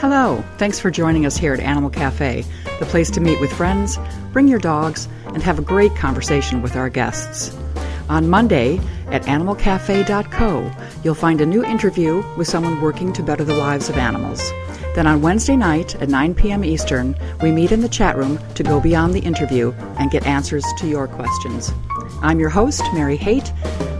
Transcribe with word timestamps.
Hello, 0.00 0.42
thanks 0.56 0.80
for 0.80 0.90
joining 0.90 1.26
us 1.26 1.36
here 1.36 1.52
at 1.52 1.60
Animal 1.60 1.90
Cafe, 1.90 2.42
the 2.78 2.86
place 2.86 3.10
to 3.10 3.20
meet 3.20 3.38
with 3.38 3.52
friends, 3.52 3.98
bring 4.32 4.48
your 4.48 4.58
dogs, 4.58 5.06
and 5.26 5.42
have 5.42 5.58
a 5.58 5.62
great 5.62 5.94
conversation 5.94 6.62
with 6.62 6.74
our 6.74 6.88
guests. 6.88 7.54
On 8.08 8.26
Monday 8.26 8.78
at 9.08 9.24
animalcafe.co, 9.24 10.72
you'll 11.04 11.14
find 11.14 11.42
a 11.42 11.46
new 11.46 11.62
interview 11.62 12.24
with 12.38 12.48
someone 12.48 12.80
working 12.80 13.12
to 13.12 13.22
better 13.22 13.44
the 13.44 13.54
lives 13.54 13.90
of 13.90 13.98
animals. 13.98 14.40
Then 14.94 15.06
on 15.06 15.20
Wednesday 15.20 15.54
night 15.54 15.94
at 15.96 16.08
9 16.08 16.34
p.m. 16.34 16.64
Eastern, 16.64 17.14
we 17.42 17.52
meet 17.52 17.70
in 17.70 17.82
the 17.82 17.86
chat 17.86 18.16
room 18.16 18.38
to 18.54 18.62
go 18.62 18.80
beyond 18.80 19.12
the 19.12 19.20
interview 19.20 19.72
and 19.98 20.10
get 20.10 20.24
answers 20.24 20.64
to 20.78 20.88
your 20.88 21.08
questions. 21.08 21.74
I'm 22.22 22.40
your 22.40 22.48
host, 22.48 22.82
Mary 22.94 23.18
Haight. 23.18 23.52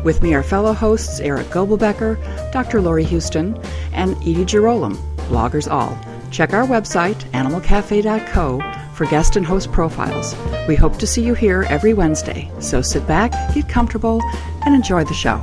With 0.03 0.23
me 0.23 0.33
are 0.33 0.43
fellow 0.43 0.73
hosts 0.73 1.21
Eric 1.21 1.49
Goebelbecker, 1.49 2.53
Dr. 2.53 2.81
Lorie 2.81 3.05
Huston, 3.05 3.55
and 3.93 4.17
Edie 4.23 4.47
Jarolim 4.47 4.97
bloggers 5.31 5.71
all. 5.71 5.99
Check 6.31 6.53
our 6.53 6.67
website, 6.67 7.19
animalcafe.co, 7.31 8.61
for 8.95 9.07
guest 9.07 9.37
and 9.37 9.47
host 9.47 9.73
profiles. 9.73 10.35
We 10.69 10.77
hope 10.77 10.99
to 10.99 11.07
see 11.07 11.25
you 11.25 11.35
here 11.35 11.65
every 11.71 11.95
Wednesday, 11.95 12.51
so 12.59 12.83
sit 12.83 13.07
back, 13.07 13.33
get 13.55 13.69
comfortable, 13.69 14.21
and 14.67 14.75
enjoy 14.75 15.05
the 15.05 15.15
show. 15.15 15.43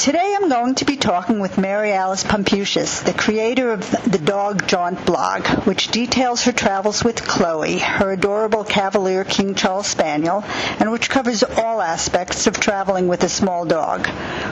Today 0.00 0.34
I'm 0.34 0.48
going 0.48 0.76
to 0.76 0.86
be 0.86 0.96
talking 0.96 1.40
with 1.40 1.58
Mary 1.58 1.92
Alice 1.92 2.24
Pomputius, 2.24 3.02
the 3.02 3.12
creator 3.12 3.70
of 3.70 3.82
the 4.10 4.16
Dog 4.16 4.66
Jaunt 4.66 5.04
blog, 5.04 5.46
which 5.66 5.88
details 5.88 6.44
her 6.44 6.52
travels 6.52 7.04
with 7.04 7.22
Chloe, 7.22 7.76
her 7.80 8.10
adorable 8.10 8.64
Cavalier 8.64 9.24
King 9.24 9.54
Charles 9.54 9.88
Spaniel, 9.88 10.42
and 10.78 10.90
which 10.90 11.10
covers 11.10 11.42
all 11.42 11.82
aspects 11.82 12.46
of 12.46 12.58
traveling 12.58 13.08
with 13.08 13.24
a 13.24 13.28
small 13.28 13.66
dog. 13.66 14.08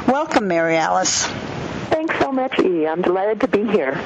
Welcome, 0.06 0.48
Mary 0.48 0.76
Alice. 0.76 1.24
Thanks 1.24 2.18
so 2.20 2.30
much, 2.30 2.58
Edie. 2.58 2.86
I'm 2.86 3.00
delighted 3.00 3.40
to 3.40 3.48
be 3.48 3.66
here. 3.66 3.98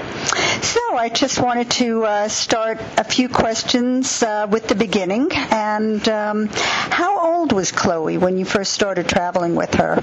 So 0.62 0.97
I 0.97 1.11
just 1.12 1.41
wanted 1.41 1.73
to 1.73 2.05
uh, 2.05 2.29
start 2.29 2.81
a 2.97 3.03
few 3.03 3.29
questions 3.29 4.23
uh, 4.23 4.47
with 4.49 4.69
the 4.69 4.77
beginning. 4.77 5.33
And 5.33 6.09
um, 6.09 6.51
how 6.53 7.34
old 7.34 7.51
was 7.51 7.73
Chloe 7.73 8.17
when 8.17 8.39
you 8.39 8.45
first 8.45 8.73
started 8.73 9.09
traveling 9.09 9.56
with 9.56 9.75
her? 9.75 10.01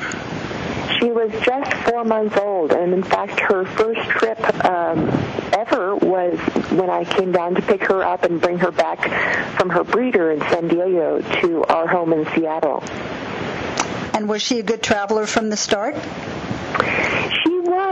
She 0.99 1.11
was 1.11 1.31
just 1.43 1.73
four 1.89 2.03
months 2.03 2.35
old, 2.37 2.73
and 2.73 2.93
in 2.93 3.03
fact, 3.03 3.39
her 3.39 3.65
first 3.65 4.01
trip 4.09 4.39
um, 4.65 5.09
ever 5.53 5.95
was 5.95 6.37
when 6.71 6.89
I 6.89 7.05
came 7.05 7.31
down 7.31 7.55
to 7.55 7.61
pick 7.61 7.83
her 7.85 8.03
up 8.03 8.23
and 8.23 8.41
bring 8.41 8.57
her 8.59 8.71
back 8.71 8.99
from 9.57 9.69
her 9.69 9.83
breeder 9.83 10.31
in 10.31 10.41
San 10.41 10.67
Diego 10.67 11.21
to 11.41 11.63
our 11.63 11.87
home 11.87 12.11
in 12.11 12.25
Seattle. 12.33 12.83
And 14.13 14.27
was 14.27 14.41
she 14.41 14.59
a 14.59 14.63
good 14.63 14.83
traveler 14.83 15.25
from 15.25 15.49
the 15.49 15.57
start? 15.57 15.95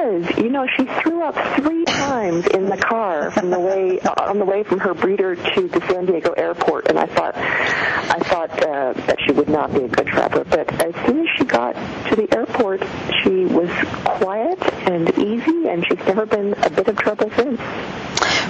Was. 0.08 0.38
You 0.38 0.50
know, 0.50 0.66
she 0.77 0.86
threw 0.86 1.22
up 1.22 1.36
three 1.59 1.83
times 1.83 2.47
in 2.47 2.67
the 2.67 2.77
car 2.77 3.30
from 3.31 3.50
the 3.50 3.59
way 3.59 4.00
on 4.00 4.39
the 4.39 4.45
way 4.45 4.64
from 4.64 4.80
her 4.80 4.94
breeder 4.94 5.36
to 5.36 5.67
the 5.67 5.81
San 5.89 6.05
Diego 6.05 6.31
airport, 6.31 6.88
and 6.88 6.97
I 6.97 7.08
thought, 7.08 7.36
I 7.36 8.19
thought 8.19 8.52
uh, 8.64 8.94
that 8.94 9.17
she 9.25 9.33
would 9.33 9.49
not 9.49 9.73
be 9.73 9.83
a 9.83 9.88
good 9.89 10.08
traveler. 10.08 10.45
But 10.45 10.72
as 10.81 10.95
soon 11.05 11.27
as 11.27 11.27
she 11.38 11.44
got 11.44 11.73
to 12.08 12.16
the 12.16 12.33
airport, 12.33 12.83
she 13.22 13.45
was 13.45 13.69
quiet 14.05 14.61
and 14.88 15.09
easy, 15.19 15.67
and 15.67 15.86
she's 15.86 15.99
never 16.08 16.25
been 16.25 16.53
a 16.53 16.69
bit 16.69 16.88
of 16.88 16.95
trouble 16.97 17.30
since. 17.31 17.59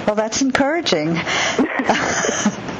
Well, 0.06 0.14
that's 0.14 0.40
encouraging. 0.42 1.16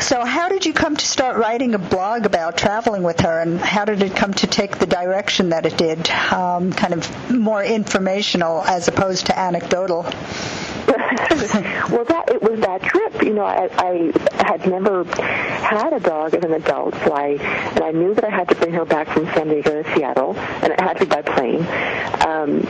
So, 0.00 0.24
how 0.24 0.48
did 0.48 0.66
you 0.66 0.72
come 0.72 0.96
to 0.96 1.06
start 1.06 1.38
writing 1.38 1.74
a 1.74 1.78
blog 1.78 2.26
about 2.26 2.58
traveling 2.58 3.02
with 3.02 3.20
her, 3.20 3.40
and 3.40 3.58
how 3.58 3.84
did 3.84 4.02
it 4.02 4.14
come 4.14 4.34
to 4.34 4.46
take 4.46 4.78
the 4.78 4.86
direction 4.86 5.50
that 5.50 5.66
it 5.66 5.76
did? 5.78 6.10
Um, 6.10 6.72
kind 6.72 6.92
of 6.94 7.30
more 7.30 7.62
informational 7.64 8.62
as 8.62 8.88
opposed 8.88 9.26
to 9.26 9.38
anecdotal. 9.38 10.02
well, 10.84 12.04
that 12.04 12.24
it 12.28 12.42
was 12.42 12.60
that 12.60 12.82
trip. 12.82 13.22
You 13.22 13.34
know, 13.34 13.44
I, 13.44 13.70
I 13.78 14.12
had 14.44 14.66
never 14.66 15.04
had 15.04 15.92
a 15.92 16.00
dog 16.00 16.34
as 16.34 16.44
an 16.44 16.52
adult, 16.52 16.94
so 17.04 17.12
I 17.12 17.38
and 17.74 17.82
I 17.82 17.92
knew 17.92 18.14
that 18.14 18.24
I 18.24 18.30
had 18.30 18.48
to 18.48 18.54
bring 18.56 18.72
her 18.74 18.84
back 18.84 19.08
from 19.08 19.24
San 19.26 19.48
Diego 19.48 19.82
to 19.82 19.94
Seattle, 19.94 20.36
and 20.36 20.72
it 20.72 20.80
had 20.80 20.94
to 20.94 21.00
be 21.00 21.06
by 21.06 21.22
plane. 21.22 21.66
Um, 22.26 22.66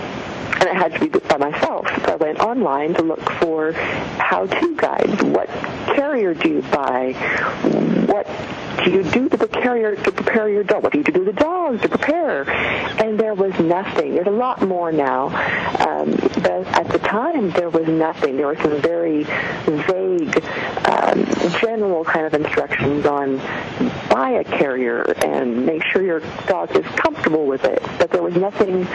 and 0.65 0.77
it 0.77 0.83
had 0.83 0.93
to 0.95 1.01
be 1.01 1.19
by 1.19 1.37
myself. 1.37 1.87
So 2.05 2.13
I 2.13 2.17
went 2.17 2.41
online 2.41 2.95
to 2.95 3.03
look 3.03 3.21
for 3.41 3.73
how-to 3.73 4.77
guides. 4.77 5.23
What 5.23 5.49
carrier 5.95 6.35
do 6.35 6.49
you 6.49 6.63
buy? 6.63 7.13
What 8.07 8.27
do 8.83 8.91
you 8.91 9.03
do 9.03 9.29
to 9.29 9.37
the 9.37 9.49
carrier 9.49 9.95
to 9.97 10.13
prepare 10.13 10.49
your 10.49 10.65
dog? 10.65 10.83
What 10.83 10.93
do 10.93 10.99
you 10.99 11.05
do 11.05 11.13
to 11.13 11.25
the 11.25 11.33
dog 11.33 11.81
to 11.83 11.89
prepare? 11.89 12.49
And 12.51 13.19
there 13.19 13.35
was 13.35 13.59
nothing. 13.59 14.15
There's 14.15 14.27
a 14.27 14.31
lot 14.31 14.63
more 14.63 14.93
now, 14.93 15.27
um, 15.87 16.11
but 16.43 16.67
at 16.67 16.89
the 16.89 16.99
time 16.99 17.51
there 17.51 17.71
was 17.71 17.87
nothing. 17.89 18.37
There 18.37 18.47
were 18.47 18.57
some 18.57 18.81
very 18.81 19.25
vague, 19.25 20.45
um, 20.89 21.25
general 21.61 22.05
kind 22.05 22.27
of 22.27 22.35
instructions 22.35 23.07
on 23.07 23.39
buy 24.09 24.31
a 24.31 24.45
carrier 24.45 25.03
and 25.25 25.67
make 25.67 25.83
sure 25.85 26.03
your 26.03 26.21
dog 26.47 26.75
is 26.77 26.87
comfortable 26.97 27.47
with 27.47 27.65
it. 27.65 27.83
But 27.99 28.11
there 28.11 28.23
was 28.23 28.37
nothing 28.37 28.87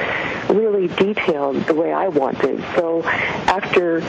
really 0.50 0.88
detailed 0.88 1.58
the 1.66 1.74
way 1.74 1.92
I 1.92 2.08
wanted. 2.08 2.64
So 2.76 3.04
after 3.04 4.02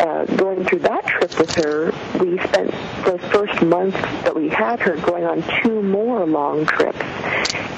uh, 0.00 0.24
going 0.36 0.64
through 0.64 0.80
that 0.80 1.06
trip 1.06 1.38
with 1.38 1.50
her, 1.56 1.92
we 2.18 2.38
spent 2.38 2.70
the 3.04 3.18
first 3.32 3.62
month 3.62 3.94
that 3.94 4.34
we 4.34 4.48
had 4.48 4.80
her 4.80 4.96
going 4.96 5.24
on 5.24 5.42
two 5.62 5.82
more 5.82 6.24
long 6.26 6.66
trips. 6.66 6.98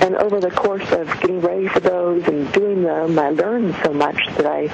And 0.03 0.17
over 0.17 0.41
the 0.41 0.51
course 0.51 0.91
of 0.93 1.09
getting 1.21 1.41
ready 1.41 1.69
for 1.69 1.81
those 1.81 2.27
and 2.27 2.51
doing 2.53 2.83
them, 2.83 3.19
I 3.19 3.31
learned 3.31 3.75
so 3.85 3.93
much 3.93 4.19
that 4.37 4.47
I 4.47 4.67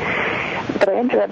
that 0.78 0.88
I 0.88 0.96
ended 0.96 1.20
up 1.20 1.30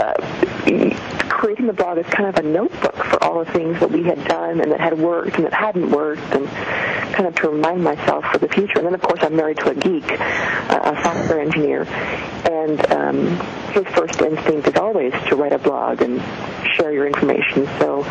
uh, 0.00 1.15
creating 1.36 1.66
the 1.66 1.72
blog 1.74 1.98
as 1.98 2.06
kind 2.06 2.28
of 2.30 2.42
a 2.42 2.48
notebook 2.48 2.96
for 2.96 3.22
all 3.22 3.44
the 3.44 3.52
things 3.52 3.78
that 3.80 3.90
we 3.90 4.02
had 4.02 4.24
done 4.24 4.58
and 4.62 4.72
that 4.72 4.80
had 4.80 4.98
worked 4.98 5.36
and 5.36 5.44
that 5.44 5.52
hadn't 5.52 5.90
worked, 5.90 6.22
and 6.32 6.48
kind 7.14 7.26
of 7.26 7.34
to 7.34 7.50
remind 7.50 7.84
myself 7.84 8.24
for 8.32 8.38
the 8.38 8.48
future. 8.48 8.78
And 8.78 8.86
then, 8.86 8.94
of 8.94 9.02
course, 9.02 9.20
I'm 9.22 9.36
married 9.36 9.58
to 9.58 9.70
a 9.70 9.74
geek, 9.74 10.10
a 10.10 10.98
software 11.02 11.40
engineer, 11.40 11.82
and 11.82 12.90
um, 12.90 13.16
his 13.72 13.84
first 13.94 14.18
instinct 14.22 14.68
is 14.68 14.76
always 14.76 15.12
to 15.28 15.36
write 15.36 15.52
a 15.52 15.58
blog 15.58 16.00
and 16.00 16.20
share 16.74 16.90
your 16.92 17.06
information. 17.06 17.66
So, 17.78 18.02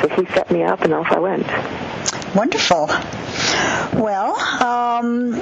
so 0.00 0.08
he 0.08 0.26
set 0.34 0.50
me 0.50 0.64
up, 0.64 0.80
and 0.82 0.92
off 0.92 1.12
I 1.12 1.20
went. 1.20 1.46
Wonderful. 2.34 2.86
Well, 4.02 4.34
um, 4.60 5.40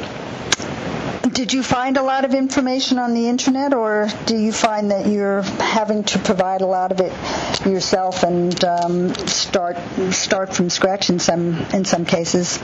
did 1.32 1.52
you 1.52 1.62
find 1.62 1.96
a 1.96 2.02
lot 2.02 2.24
of 2.24 2.34
information 2.34 2.98
on 2.98 3.14
the 3.14 3.28
internet, 3.28 3.72
or 3.72 4.08
do 4.26 4.36
you 4.36 4.52
find 4.52 4.90
that 4.90 5.06
you're 5.06 5.42
having 5.42 6.04
to 6.04 6.18
provide 6.18 6.60
a 6.60 6.66
lot 6.66 6.92
of 6.92 7.00
it 7.00 7.12
yourself 7.66 8.22
and 8.22 8.62
um, 8.64 9.14
start 9.26 9.76
start 10.10 10.54
from 10.54 10.68
scratch 10.70 11.10
in 11.10 11.18
some 11.18 11.54
in 11.72 11.84
some 11.84 12.04
cases? 12.04 12.58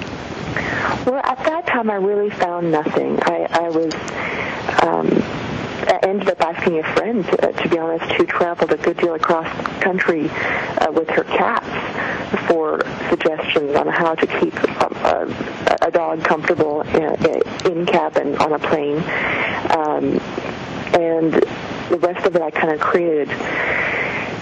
Well, 1.07 1.21
at 1.25 1.39
that 1.45 1.67
time, 1.67 1.91
I 1.91 1.95
really 1.95 2.31
found 2.31 2.71
nothing. 2.71 3.19
I, 3.23 3.47
I 3.51 3.69
was. 3.71 3.95
Um, 4.83 5.49
I 5.81 6.01
ended 6.03 6.29
up 6.29 6.41
asking 6.43 6.81
a 6.81 6.95
friend, 6.95 7.25
uh, 7.27 7.53
to 7.53 7.69
be 7.69 7.79
honest, 7.79 8.05
who 8.13 8.27
traveled 8.27 8.73
a 8.73 8.77
good 8.77 8.99
deal 8.99 9.15
across 9.15 9.49
country 9.81 10.29
uh, 10.29 10.93
with 10.93 11.09
her 11.09 11.25
cats 11.25 12.47
for 12.47 12.83
suggestions 13.09 13.75
on 13.75 13.87
how 13.87 14.15
to 14.15 14.27
keep 14.27 14.55
a, 14.55 15.25
a 15.83 15.91
dog 15.91 16.25
comfortable 16.25 16.83
in, 16.83 17.15
in 17.71 17.87
cabin 17.87 18.37
on 18.37 18.53
a 18.53 18.59
plane. 18.59 18.99
Um, 19.71 20.21
and 20.95 21.33
the 21.91 21.99
rest 22.01 22.27
of 22.27 22.37
it 22.37 22.43
I 22.43 22.51
kind 22.51 22.73
of 22.73 22.81
created 22.81 23.29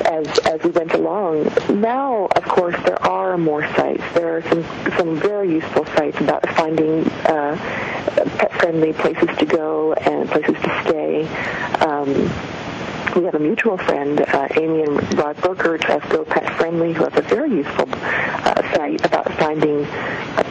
as 0.07 0.39
as 0.41 0.63
we 0.63 0.71
went 0.71 0.93
along. 0.95 1.53
Now, 1.81 2.27
of 2.37 2.45
course, 2.45 2.77
there 2.85 3.03
are 3.03 3.37
more 3.37 3.63
sites. 3.75 4.03
There 4.15 4.37
are 4.37 4.43
some 4.43 4.65
some 4.97 5.19
very 5.19 5.51
useful 5.53 5.85
sites 5.97 6.19
about 6.21 6.49
finding 6.51 7.05
uh, 7.27 7.57
pet-friendly 8.39 8.93
places 8.95 9.29
to 9.39 9.47
go 9.47 9.93
and 9.95 10.29
places 10.29 10.55
to 10.55 10.83
stay. 10.85 11.27
Um, 11.85 12.09
we 13.17 13.25
have 13.25 13.35
a 13.35 13.39
mutual 13.39 13.79
friend, 13.79 14.21
uh, 14.21 14.49
Amy 14.57 14.83
and 14.83 15.19
Rod 15.19 15.37
Burkert 15.39 15.89
of 15.89 16.09
Go 16.11 16.25
Pet 16.25 16.49
Friendly, 16.59 16.93
who 16.93 17.05
have 17.05 17.17
a 17.17 17.23
very 17.23 17.51
useful 17.51 17.89
uh, 17.91 18.75
site 18.75 19.05
about 19.07 19.33
finding 19.39 19.87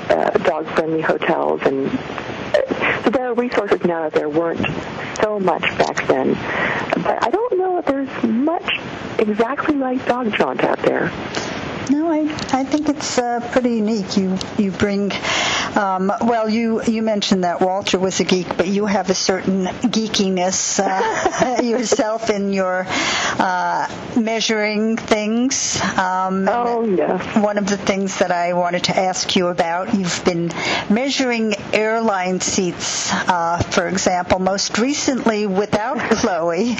dog-friendly 0.07 1.01
hotels. 1.01 1.61
And 1.63 1.87
uh, 1.87 3.03
so 3.03 3.09
there 3.09 3.27
are 3.27 3.33
resources 3.33 3.83
now 3.83 4.03
that 4.03 4.13
there 4.13 4.29
weren't 4.29 4.65
so 5.21 5.39
much 5.39 5.63
back 5.77 6.07
then. 6.07 6.33
But 7.03 7.23
I 7.23 7.29
don't 7.29 7.57
know 7.57 7.77
if 7.79 7.85
there's 7.85 8.23
much 8.23 8.79
exactly 9.19 9.75
like 9.75 10.05
Dog 10.05 10.33
Jaunt 10.33 10.63
out 10.63 10.79
there. 10.79 11.11
No, 11.89 12.11
I 12.11 12.21
I 12.51 12.63
think 12.63 12.89
it's 12.89 13.17
uh, 13.17 13.39
pretty 13.51 13.75
unique. 13.75 14.17
You 14.17 14.37
you 14.57 14.71
bring 14.71 15.11
Um, 15.75 16.09
well, 16.21 16.47
you 16.47 16.81
you 16.83 17.01
mentioned 17.01 17.43
that 17.43 17.59
Walter 17.59 17.99
was 17.99 18.19
a 18.21 18.23
geek, 18.23 18.47
but 18.55 18.67
you 18.67 18.85
have 18.85 19.09
a 19.09 19.13
certain 19.13 19.65
geekiness 19.65 20.79
uh, 20.79 21.61
yourself 21.63 22.29
in 22.29 22.53
your 22.53 22.85
uh, 22.87 23.87
measuring 24.15 24.95
things. 24.95 25.79
Um, 25.81 26.47
oh 26.47 26.85
yes. 26.85 27.35
One 27.43 27.57
of 27.57 27.67
the 27.67 27.75
things 27.77 28.19
that 28.19 28.31
I 28.31 28.53
wanted 28.53 28.85
to 28.85 28.97
ask 28.97 29.35
you 29.35 29.47
about, 29.47 29.93
you've 29.93 30.23
been 30.23 30.49
measuring 30.89 31.53
airline 31.73 32.39
seats, 32.39 33.11
uh, 33.11 33.57
for 33.59 33.87
example, 33.89 34.39
most 34.39 34.77
recently 34.77 35.45
without 35.45 35.99
Chloe, 36.11 36.77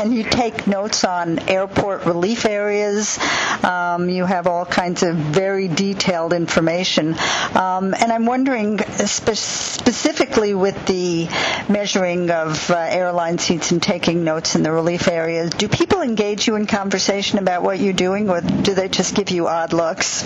and 0.00 0.14
you 0.14 0.24
take 0.24 0.66
notes 0.66 1.04
on 1.04 1.38
airport 1.40 2.06
relief 2.06 2.46
areas. 2.46 3.18
Um, 3.62 4.08
you 4.08 4.24
have 4.24 4.39
all 4.46 4.64
kinds 4.64 5.02
of 5.02 5.16
very 5.16 5.68
detailed 5.68 6.32
information, 6.32 7.14
um, 7.54 7.94
and 7.94 8.12
I'm 8.12 8.26
wondering 8.26 8.78
spe- 8.78 9.34
specifically 9.34 10.54
with 10.54 10.86
the 10.86 11.28
measuring 11.68 12.30
of 12.30 12.70
uh, 12.70 12.76
airline 12.78 13.38
seats 13.38 13.70
and 13.72 13.82
taking 13.82 14.24
notes 14.24 14.54
in 14.54 14.62
the 14.62 14.72
relief 14.72 15.08
areas, 15.08 15.50
do 15.50 15.68
people 15.68 16.02
engage 16.02 16.46
you 16.46 16.56
in 16.56 16.66
conversation 16.66 17.38
about 17.38 17.62
what 17.62 17.78
you're 17.80 17.92
doing, 17.92 18.30
or 18.30 18.40
do 18.40 18.74
they 18.74 18.88
just 18.88 19.14
give 19.14 19.30
you 19.30 19.46
odd 19.48 19.72
looks? 19.72 20.24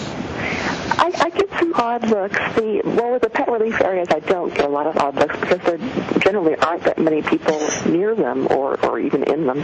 I, 0.99 1.12
I 1.20 1.31
get 1.31 1.50
some 1.58 1.75
odd 1.75 2.08
looks. 2.08 2.38
The 2.56 2.82
well, 2.85 3.12
with 3.12 3.23
the 3.23 3.31
pet 3.31 3.49
relief 3.49 3.81
areas, 3.81 4.08
I 4.11 4.20
don't 4.20 4.55
get 4.55 4.64
a 4.64 4.69
lot 4.69 4.87
of 4.87 4.96
odd 4.96 5.17
looks 5.17 5.38
because 5.38 5.61
there 5.61 5.79
generally 6.20 6.56
aren't 6.56 6.85
that 6.85 6.99
many 6.99 7.23
people 7.23 7.61
near 7.87 8.14
them 8.14 8.46
or 8.50 8.79
or 8.85 8.99
even 8.99 9.25
in 9.25 9.46
them. 9.46 9.58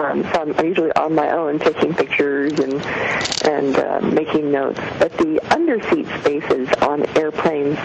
Um, 0.00 0.22
so 0.22 0.40
I'm, 0.40 0.64
usually 0.64 0.92
on 0.92 1.14
my 1.14 1.30
own 1.30 1.58
taking 1.58 1.94
pictures 1.94 2.52
and 2.58 2.74
and 3.44 3.76
uh, 3.76 4.00
making 4.02 4.50
notes. 4.50 4.80
But 4.98 5.12
the 5.18 5.40
underseat 5.50 6.06
spaces 6.20 6.68
on 6.82 7.06
airplanes, 7.18 7.78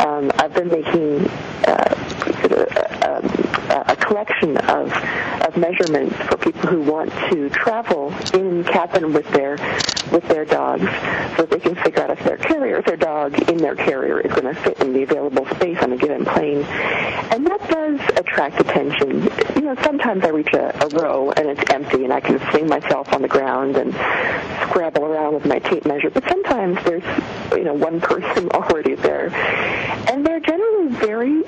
um, 0.00 0.30
I've 0.34 0.54
been 0.54 0.68
making 0.68 1.26
uh, 1.66 1.94
sort 2.40 2.52
of, 2.52 3.02
um, 3.04 3.48
a 3.88 3.96
collection 3.96 4.56
of 4.56 4.92
of 5.46 5.56
measurements 5.56 6.16
for 6.16 6.36
people 6.36 6.68
who 6.68 6.82
want 6.82 7.10
to 7.30 7.48
travel 7.50 8.12
in 8.34 8.64
cabin 8.64 9.12
with 9.12 9.28
their 9.30 9.52
with 10.12 10.26
their 10.28 10.44
dogs, 10.44 10.82
so 11.36 11.44
that 11.44 11.50
they 11.50 11.60
can 11.60 11.74
figure 11.76 12.02
out 12.02 12.10
if 12.10 12.24
their 12.24 12.38
dog 13.28 13.48
in 13.48 13.58
their 13.58 13.74
carrier 13.74 14.20
is 14.20 14.32
going 14.32 14.54
to 14.54 14.60
fit 14.60 14.80
in 14.80 14.92
the 14.92 15.02
available 15.02 15.46
space 15.46 15.78
on 15.82 15.92
a 15.92 15.96
given 15.96 16.24
plane, 16.24 16.62
and 16.62 17.46
that 17.46 17.68
does 17.68 18.00
attract 18.16 18.60
attention. 18.60 19.22
You 19.54 19.62
know, 19.62 19.76
sometimes 19.82 20.24
I 20.24 20.28
reach 20.28 20.52
a, 20.54 20.84
a 20.84 20.88
row 20.88 21.30
and 21.32 21.48
it's 21.48 21.70
empty, 21.70 22.04
and 22.04 22.12
I 22.12 22.20
can 22.20 22.38
fling 22.38 22.68
myself 22.68 23.12
on 23.12 23.22
the 23.22 23.28
ground 23.28 23.76
and 23.76 23.92
scrabble 24.68 25.04
around 25.04 25.34
with 25.34 25.46
my 25.46 25.58
tape 25.58 25.84
measure, 25.86 26.10
but 26.10 26.24
sometimes 26.28 26.82
there's 26.84 27.04
you 27.52 27.64
know 27.64 27.74
one 27.74 28.00
person 28.00 28.48
already 28.54 28.94
there, 28.94 29.30
and 30.10 30.26
they're 30.26 30.40
generally 30.40 30.88
very 30.88 31.42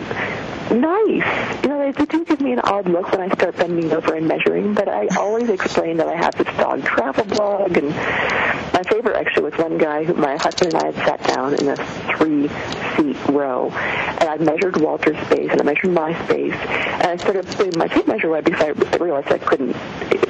nice. 0.71 1.63
You 1.63 1.69
know, 1.69 1.79
they, 1.79 1.93
they 1.93 2.05
do 2.07 2.25
give 2.25 2.41
me 2.41 2.53
an 2.53 2.61
odd 2.61 2.89
look 2.89 3.11
when 3.13 3.21
I 3.21 3.35
start 3.35 3.57
bending 3.57 3.93
over 3.93 4.15
and 4.15 4.27
measuring, 4.27 4.75
but 4.75 4.89
I 4.89 5.09
always 5.19 5.49
explain 5.49 5.97
that 5.99 6.09
I 6.09 6.17
have 6.17 6.35
this 6.37 6.47
dog 6.57 6.85
travel 6.85 7.25
blog, 7.25 7.77
and 7.77 7.89
my 7.89 8.83
favorite 8.89 9.17
actually 9.17 9.45
was 9.45 9.55
one 9.59 9.79
guy 9.79 10.05
who 10.05 10.15
my 10.15 10.37
husband 10.37 10.75
and 10.75 10.83
I 10.83 10.87
had 10.93 10.95
sat 11.07 11.23
down 11.25 11.55
in 11.55 11.69
a 11.69 11.77
three-seat 12.17 13.17
row, 13.29 13.71
and 13.71 14.29
I 14.29 14.37
measured 14.39 14.77
Walter's 14.81 15.19
space 15.27 15.51
and 15.51 15.61
I 15.61 15.65
measured 15.65 15.93
my 15.93 16.13
space, 16.25 16.55
and 16.55 17.07
I 17.07 17.17
started 17.17 17.47
putting 17.49 17.79
my 17.79 17.89
tape 17.89 18.07
measure 18.07 18.29
away 18.29 18.41
because 18.41 18.63
I 18.63 18.97
realized 18.97 19.29
I 19.29 19.39
couldn't 19.39 19.77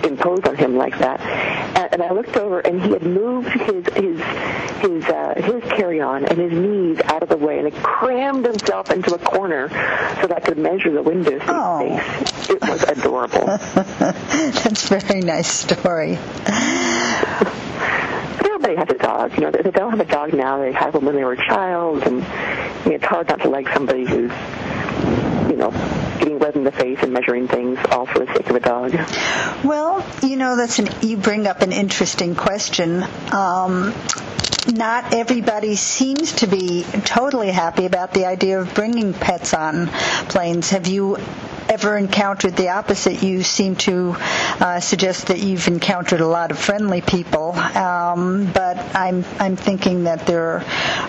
impose 0.04 0.40
on 0.44 0.56
him 0.56 0.76
like 0.76 0.98
that, 0.98 1.20
and, 1.90 2.00
and 2.00 2.02
I 2.02 2.12
looked 2.12 2.36
over 2.36 2.60
and 2.60 2.82
he 2.82 2.90
had 2.90 3.02
moved 3.02 3.48
his 3.48 3.86
his 3.94 4.20
his 4.80 5.04
uh, 5.04 5.34
his 5.36 5.62
carry-on 5.72 6.24
and 6.24 6.38
his 6.38 6.52
knees 6.52 7.00
out 7.04 7.22
of 7.22 7.28
the 7.28 7.36
way, 7.36 7.58
and 7.58 7.72
he 7.72 7.80
crammed 7.80 8.46
himself 8.46 8.90
into 8.90 9.14
a 9.14 9.18
corner 9.18 9.68
so 9.68 10.26
that 10.26 10.32
I 10.36 10.40
could 10.40 10.58
measure 10.58 10.90
the 10.90 11.02
window 11.02 11.38
seat 11.38 11.44
oh. 11.48 11.98
space. 11.98 12.50
It 12.50 12.60
was 12.62 12.82
adorable. 12.84 13.46
That's 14.00 14.90
a 14.90 14.98
very 14.98 15.20
nice 15.20 15.48
story. 15.48 16.18
Everybody 18.42 18.76
has 18.76 18.88
a 18.90 18.98
dog. 18.98 19.34
You 19.34 19.42
know, 19.42 19.48
if 19.48 19.64
they 19.64 19.70
don't 19.70 19.90
have 19.90 20.00
a 20.00 20.04
dog 20.04 20.32
now, 20.34 20.58
they 20.58 20.72
had 20.72 20.94
one 20.94 21.04
when 21.04 21.16
they 21.16 21.24
were 21.24 21.32
a 21.32 21.46
child, 21.46 22.02
and 22.02 22.16
you 22.16 22.90
know, 22.90 22.96
it's 22.96 23.04
hard 23.04 23.28
not 23.28 23.40
to 23.40 23.48
like 23.48 23.68
somebody 23.68 24.04
who's, 24.04 24.30
you 25.50 25.56
know, 25.56 25.70
getting 26.18 26.38
red 26.38 26.54
in 26.54 26.64
the 26.64 26.72
face 26.72 26.98
and 27.02 27.12
measuring 27.12 27.48
things 27.48 27.78
all 27.90 28.06
for 28.06 28.20
the 28.20 28.26
sake 28.26 28.48
of 28.48 28.56
a 28.56 28.60
dog. 28.60 28.92
Well, 29.64 30.06
you 30.22 30.36
know, 30.36 30.56
that's 30.56 30.78
an 30.78 30.88
you 31.02 31.16
bring 31.16 31.46
up 31.46 31.60
an 31.62 31.72
interesting 31.72 32.36
question. 32.36 33.02
Um, 33.32 33.92
not 34.68 35.12
everybody 35.14 35.74
seems 35.74 36.32
to 36.34 36.46
be 36.46 36.84
totally 37.04 37.50
happy 37.50 37.86
about 37.86 38.14
the 38.14 38.26
idea 38.26 38.60
of 38.60 38.72
bringing 38.74 39.12
pets 39.12 39.54
on 39.54 39.88
planes. 40.28 40.70
Have 40.70 40.86
you 40.86 41.16
ever 41.70 41.96
encountered 41.96 42.56
the 42.56 42.70
opposite? 42.70 43.22
You 43.22 43.42
seem 43.42 43.76
to 43.76 44.16
uh, 44.18 44.80
suggest 44.80 45.28
that 45.28 45.38
you've 45.38 45.68
encountered 45.68 46.20
a 46.20 46.26
lot 46.26 46.50
of 46.50 46.58
friendly 46.58 47.00
people, 47.00 47.52
um, 47.52 48.50
but 48.52 48.76
I'm 48.94 49.24
I'm 49.38 49.56
thinking 49.56 50.04
that 50.04 50.26
there 50.26 50.64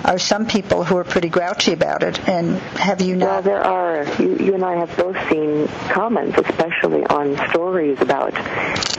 are 0.06 0.19
some 0.19 0.46
people 0.46 0.84
who 0.84 0.98
are 0.98 1.04
pretty 1.04 1.30
grouchy 1.30 1.74
about 1.74 2.04
it. 2.04 2.28
And 2.30 2.58
have 2.78 3.02
you 3.02 3.16
not? 3.16 3.25
Well, 3.28 3.42
there 3.42 3.63
are. 3.63 4.06
You, 4.22 4.38
you 4.38 4.54
and 4.54 4.63
I 4.63 4.75
have 4.75 4.96
both 4.96 5.18
seen 5.30 5.68
comments, 5.90 6.38
especially 6.38 7.04
on 7.08 7.36
stories 7.50 8.00
about 8.00 8.34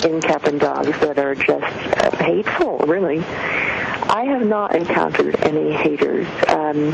in-cabin 0.04 0.58
dogs 0.58 0.98
that 1.00 1.18
are 1.18 1.34
just 1.34 1.62
uh, 1.96 2.16
hateful, 2.16 2.78
really. 2.78 3.20
I 3.20 4.24
have 4.24 4.44
not 4.44 4.74
encountered 4.74 5.36
any 5.42 5.72
haters. 5.72 6.26
Um, 6.48 6.92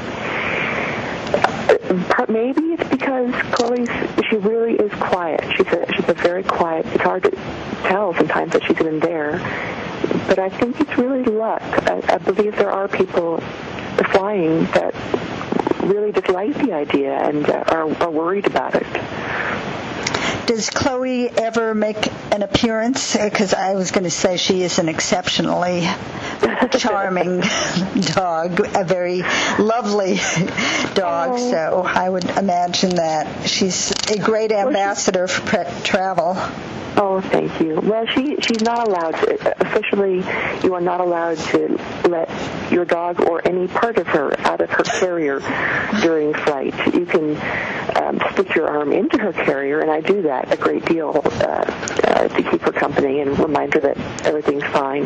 maybe 2.28 2.60
it's 2.72 2.88
because 2.88 3.32
Chloe's 3.52 3.88
she 4.28 4.36
really 4.36 4.75
is 4.75 4.92
quiet. 4.92 5.42
She's 5.56 5.66
a 5.69 5.92
she's 5.92 6.08
a 6.08 6.14
very 6.14 6.42
quiet. 6.42 6.86
It's 6.86 7.02
hard 7.02 7.22
to 7.25 7.30
tell 7.82 8.14
sometimes 8.14 8.52
that 8.52 8.62
she's 8.64 8.78
even 8.80 9.00
there, 9.00 9.38
but 10.26 10.38
I 10.38 10.48
think 10.50 10.80
it's 10.80 10.96
really 10.98 11.25
luck. 11.25 11.62
I, 11.62 12.02
I 12.08 12.19
believe 12.19 12.56
there 12.56 12.70
are 12.70 12.88
people 12.88 13.38
flying 14.12 14.64
that 14.72 14.94
really 15.82 16.12
dislike 16.12 16.54
the 16.54 16.72
idea 16.72 17.12
and 17.14 17.48
uh, 17.48 17.64
are, 17.69 18.02
are 18.02 18.10
worried 18.10 18.46
about 18.46 18.74
it. 18.74 18.86
Does 20.46 20.70
Chloe 20.70 21.28
ever 21.28 21.74
make 21.74 22.06
an 22.32 22.42
appearance? 22.42 23.16
Uh, 23.16 23.28
because 23.28 23.52
I 23.54 23.74
was 23.74 23.90
going 23.90 24.04
to 24.04 24.10
say 24.10 24.36
she 24.36 24.62
is 24.62 24.78
an 24.78 24.88
exceptionally 24.88 25.86
charming 26.79 27.43
dog, 28.14 28.61
a 28.75 28.85
very 28.85 29.23
lovely 29.58 30.20
dog. 30.94 31.31
Oh. 31.32 31.50
So 31.50 31.82
I 31.85 32.08
would 32.08 32.25
imagine 32.25 32.96
that 32.96 33.49
she's 33.49 33.93
a 34.11 34.19
great 34.19 34.52
ambassador 34.52 35.26
for 35.26 35.64
travel. 35.85 36.37
Oh, 37.00 37.20
thank 37.20 37.60
you. 37.60 37.78
Well, 37.80 38.06
she 38.06 38.36
she's 38.40 38.60
not 38.60 38.88
allowed 38.88 39.12
to 39.12 39.60
officially. 39.60 40.16
You 40.64 40.74
are 40.74 40.80
not 40.80 41.00
allowed 41.00 41.38
to 41.38 41.68
let 42.08 42.28
your 42.72 42.84
dog 42.84 43.20
or 43.20 43.40
any 43.46 43.68
part 43.68 43.98
of 43.98 44.08
her 44.08 44.36
out 44.40 44.60
of 44.60 44.68
her 44.70 44.82
carrier 44.82 45.38
during 46.02 46.34
flight. 46.34 46.74
You 46.92 47.06
can 47.06 47.36
um, 47.96 48.20
stick 48.32 48.52
your 48.56 48.67
arm 48.69 48.93
into 48.93 49.17
her 49.19 49.32
carrier, 49.32 49.78
and 49.78 49.93
I 49.93 50.00
do 50.00 50.22
that 50.22 50.52
a 50.52 50.56
great 50.56 50.84
deal 50.86 51.22
uh, 51.24 51.28
uh, 51.28 52.28
to 52.28 52.43
keep 52.50 52.62
her 52.62 52.72
company 52.72 53.20
and 53.20 53.38
remind 53.38 53.74
her 53.74 53.81
that 53.81 54.26
everything's 54.26 54.64
fine. 54.64 55.05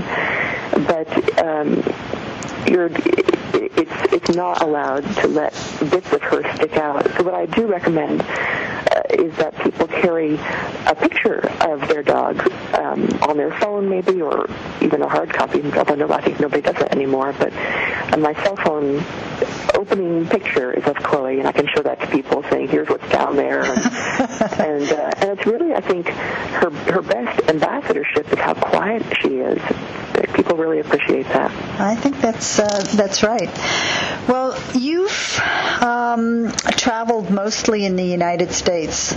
But 0.87 1.39
um, 1.45 1.83
you're 2.67 2.91
it's 3.55 4.13
it's 4.13 4.31
not 4.31 4.63
allowed 4.63 5.05
to 5.17 5.29
let 5.29 5.53
bits 5.91 6.11
of 6.13 6.23
her 6.23 6.55
stick 6.55 6.77
out. 6.77 7.05
So 7.17 7.23
what 7.23 7.35
I 7.35 7.47
do 7.47 7.67
recommend 7.67 8.23
is 9.13 9.37
that 9.37 9.57
people 9.59 9.87
carry 9.87 10.35
a 10.87 10.95
picture 10.95 11.41
of 11.61 11.87
their 11.89 12.03
dog 12.03 12.41
um, 12.75 13.09
on 13.23 13.37
their 13.37 13.53
phone, 13.59 13.89
maybe, 13.89 14.21
or 14.23 14.49
even 14.81 15.03
a 15.03 15.09
hard 15.09 15.33
copy. 15.33 15.63
Although 15.73 15.95
no, 15.95 16.11
I 16.11 16.21
think 16.21 16.41
nobody 16.41 16.63
does 16.63 16.77
that 16.77 16.93
anymore. 16.93 17.35
But 17.39 17.53
my 18.19 18.35
cell 18.43 18.57
phone, 18.57 19.05
opening 19.75 20.27
picture 20.29 20.73
is 20.73 20.85
of 20.87 20.97
Chloe, 20.97 21.39
and 21.39 21.49
I 21.49 21.53
can 21.53 21.67
show 21.69 21.83
that 21.83 22.01
to 22.01 22.07
people, 22.09 22.43
saying, 22.51 22.69
"Here's 22.69 22.89
what's 22.89 23.09
down 23.11 23.37
there." 23.37 23.63
And 23.63 23.83
and, 24.43 24.91
uh, 24.93 25.11
and 25.19 25.31
it's 25.39 25.47
really, 25.47 25.73
I 25.75 25.81
think, 25.81 26.09
her 26.09 26.71
her 26.93 27.03
best 27.03 27.49
ambassadorship 27.49 28.33
is 28.33 28.39
how 28.39 28.55
quiet 28.55 29.03
she 29.21 29.39
is. 29.39 29.61
People 30.35 30.57
really 30.57 30.81
appreciate 30.81 31.27
that. 31.29 31.51
I 31.81 31.95
think 31.95 32.21
that's 32.21 32.59
uh, 32.59 32.85
that's 32.95 33.23
right. 33.23 33.49
Well, 34.29 34.59
you've 34.75 35.41
um, 35.81 36.51
traveled 36.77 37.31
mostly 37.31 37.85
in 37.85 37.97
the 37.97 38.05
United 38.05 38.53
States, 38.53 39.15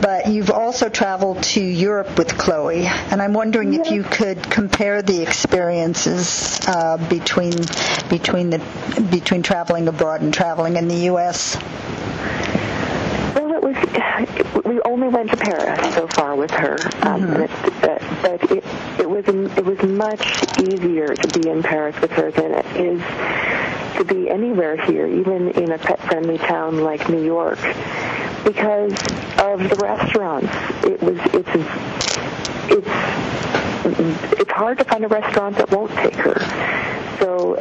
but 0.00 0.28
you've 0.28 0.50
also 0.50 0.88
traveled 0.88 1.42
to 1.44 1.60
Europe 1.62 2.18
with 2.18 2.36
Chloe, 2.38 2.86
and 2.86 3.20
I'm 3.22 3.32
wondering 3.34 3.74
if 3.74 3.90
you 3.90 4.02
could 4.02 4.42
compare 4.50 5.02
the 5.02 5.22
experiences 5.22 6.60
uh, 6.66 6.96
between 7.08 7.52
between 8.08 8.50
the 8.50 8.58
between 9.10 9.42
traveling 9.42 9.88
abroad 9.88 10.20
and 10.22 10.32
traveling 10.32 10.76
in 10.76 10.88
the 10.88 11.04
U.S. 11.12 11.56
Well, 13.34 13.52
it 13.52 13.62
was. 13.62 13.76
We 15.02 15.08
only 15.08 15.18
went 15.18 15.30
to 15.30 15.36
Paris 15.36 15.94
so 15.96 16.06
far 16.06 16.36
with 16.36 16.52
her, 16.52 16.74
um, 17.02 17.22
mm-hmm. 17.22 17.42
it, 17.42 17.50
uh, 17.82 17.98
but 18.22 18.52
it 18.52 18.64
it 19.00 19.10
was 19.10 19.26
it 19.26 19.64
was 19.64 19.82
much 19.82 20.60
easier 20.60 21.16
to 21.16 21.40
be 21.40 21.48
in 21.48 21.60
Paris 21.60 22.00
with 22.00 22.12
her 22.12 22.30
than 22.30 22.52
it 22.54 22.66
is 22.76 23.02
to 23.96 24.04
be 24.04 24.30
anywhere 24.30 24.76
here, 24.76 25.08
even 25.08 25.48
in 25.60 25.72
a 25.72 25.78
pet-friendly 25.78 26.38
town 26.38 26.84
like 26.84 27.08
New 27.08 27.24
York, 27.24 27.58
because 28.44 28.92
of 29.40 29.68
the 29.68 29.76
restaurants. 29.82 30.54
It 30.84 31.02
was 31.02 31.18
it's 31.34 31.48
it's 32.70 32.88
it's 34.40 34.52
hard 34.52 34.78
to 34.78 34.84
find 34.84 35.04
a 35.04 35.08
restaurant 35.08 35.56
that 35.56 35.68
won't 35.72 35.90
take 35.96 36.14
her. 36.14 36.38
So 37.18 37.56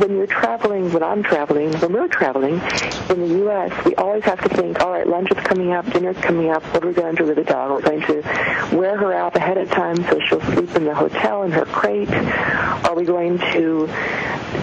when 0.00 0.16
you're 0.16 0.26
traveling, 0.26 0.90
when 0.92 1.02
I'm 1.02 1.22
traveling, 1.22 1.72
when 1.78 1.92
we're 1.92 2.08
traveling 2.08 2.54
in 2.54 3.20
the 3.20 3.34
U.S., 3.44 3.84
we 3.84 3.94
always 3.96 4.24
have 4.24 4.40
to 4.40 4.48
think, 4.48 4.80
all 4.80 4.92
right, 4.92 5.06
lunch 5.06 5.28
is 5.30 5.44
coming 5.44 5.72
up, 5.72 5.84
dinner's 5.92 6.16
coming 6.16 6.50
up, 6.50 6.62
what 6.72 6.82
are 6.82 6.88
we 6.88 6.94
going 6.94 7.14
to 7.14 7.22
do 7.22 7.28
with 7.28 7.36
the 7.36 7.44
dog? 7.44 7.70
We're 7.70 7.82
going 7.82 8.00
to 8.02 8.76
wear 8.76 8.96
her 8.96 9.12
out 9.12 9.36
ahead 9.36 9.58
of 9.58 9.70
time 9.70 9.96
so 10.04 10.18
she'll 10.20 10.40
sleep 10.40 10.74
in 10.74 10.84
the 10.84 10.94
hotel 10.94 11.42
in 11.42 11.52
her 11.52 11.66
crate. 11.66 12.10
Are 12.10 12.94
we 12.94 13.04
going 13.04 13.38
to 13.52 13.86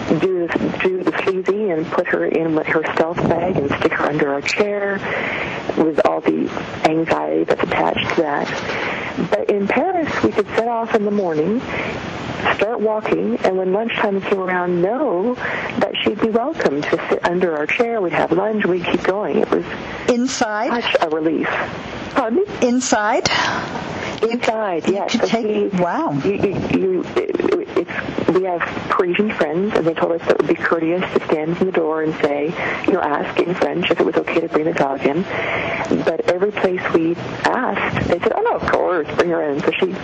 do, 0.08 0.48
do 0.82 1.02
the 1.02 1.22
sleazy 1.22 1.70
and 1.70 1.86
put 1.86 2.06
her 2.08 2.24
in 2.24 2.56
her 2.56 2.82
stealth 2.94 3.16
bag 3.28 3.56
and 3.56 3.70
stick 3.78 3.92
her 3.92 4.06
under 4.06 4.32
our 4.32 4.40
chair 4.40 4.94
with 5.76 6.00
all 6.06 6.20
the 6.20 6.48
anxiety 6.84 7.44
that's 7.44 7.62
attached 7.62 8.08
to 8.16 8.22
that? 8.22 9.28
But 9.30 9.50
in 9.50 9.66
Paris, 9.68 10.10
we 10.22 10.32
could 10.32 10.46
set 10.48 10.68
off 10.68 10.94
in 10.94 11.04
the 11.04 11.10
morning 11.10 11.60
start 12.54 12.80
walking, 12.80 13.36
and 13.44 13.56
when 13.56 13.72
lunchtime 13.72 14.20
came 14.20 14.40
around, 14.40 14.80
know 14.82 15.34
that 15.34 15.92
she'd 16.02 16.20
be 16.20 16.30
welcome 16.30 16.82
to 16.82 17.08
sit 17.08 17.24
under 17.24 17.56
our 17.56 17.66
chair. 17.66 18.00
We'd 18.00 18.12
have 18.12 18.32
lunch. 18.32 18.64
We'd 18.64 18.84
keep 18.84 19.02
going. 19.02 19.38
It 19.38 19.50
was 19.50 19.64
inside 20.08 20.82
such 20.82 20.96
a 21.00 21.08
relief. 21.08 21.48
Pardon 22.14 22.44
me? 22.44 22.68
Inside. 22.68 23.28
Inside, 24.22 24.88
yes. 24.88 25.12
Could 25.12 25.28
take, 25.28 25.72
we, 25.72 25.78
wow. 25.78 26.12
You, 26.24 26.32
you, 26.32 26.70
you, 26.78 27.04
it's, 27.76 28.28
we 28.28 28.44
have 28.44 28.60
Parisian 28.90 29.30
friends, 29.32 29.74
and 29.74 29.86
they 29.86 29.94
told 29.94 30.12
us 30.12 30.20
that 30.22 30.32
it 30.32 30.38
would 30.38 30.48
be 30.48 30.54
courteous 30.54 31.02
to 31.12 31.24
stand 31.26 31.56
in 31.58 31.66
the 31.66 31.72
door 31.72 32.02
and 32.02 32.14
say, 32.16 32.46
you 32.86 32.92
know, 32.92 33.00
ask 33.00 33.38
in 33.40 33.54
French 33.54 33.90
if 33.90 34.00
it 34.00 34.04
was 34.04 34.16
okay 34.16 34.40
to 34.40 34.48
bring 34.48 34.64
the 34.64 34.72
dog 34.72 35.04
in. 35.04 35.22
But 36.04 36.28
every 36.30 36.52
place 36.52 36.80
we 36.92 37.14
asked, 37.44 38.08
they 38.08 38.18
said, 38.18 38.32
oh 38.34 38.40
no, 38.42 38.56
of 38.56 38.70
course, 38.70 39.06
bring 39.16 39.30
her 39.30 39.42
in. 39.50 39.60
So 39.60 39.70
she 39.72 39.94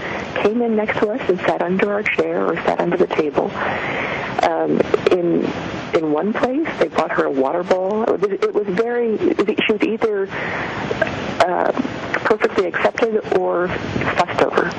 came 0.42 0.62
in 0.62 0.76
next 0.76 0.98
to 1.00 1.10
us 1.10 1.28
and 1.28 1.38
sat 1.40 1.62
under 1.62 1.92
our 1.92 2.02
chair 2.02 2.46
or 2.46 2.56
sat 2.56 2.80
under 2.80 2.96
the 2.96 3.06
table. 3.08 3.50
Um, 4.44 4.80
in 5.10 5.44
in 5.94 6.12
one 6.12 6.32
place, 6.32 6.66
they 6.78 6.88
brought 6.88 7.12
her 7.12 7.24
a 7.24 7.30
water 7.30 7.62
bowl. 7.62 8.02
It 8.02 8.20
was, 8.20 8.32
it 8.32 8.54
was 8.54 8.66
very. 8.66 9.16
She 9.18 9.72
was 9.72 9.82
either 9.82 10.28
uh, 11.40 11.72
perfectly 12.24 12.66
accepted 12.66 13.38
or 13.38 13.68
fussed 13.68 14.42
over. 14.42 14.70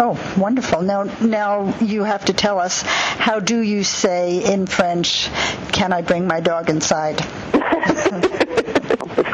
Oh, 0.00 0.34
wonderful. 0.36 0.82
Now, 0.82 1.04
now 1.20 1.74
you 1.80 2.04
have 2.04 2.26
to 2.26 2.32
tell 2.32 2.58
us 2.58 2.82
how 2.82 3.40
do 3.40 3.60
you 3.60 3.82
say 3.82 4.44
in 4.44 4.66
French, 4.66 5.28
"Can 5.72 5.92
I 5.92 6.02
bring 6.02 6.26
my 6.26 6.40
dog 6.40 6.70
inside"? 6.70 7.16
it's 7.54 8.08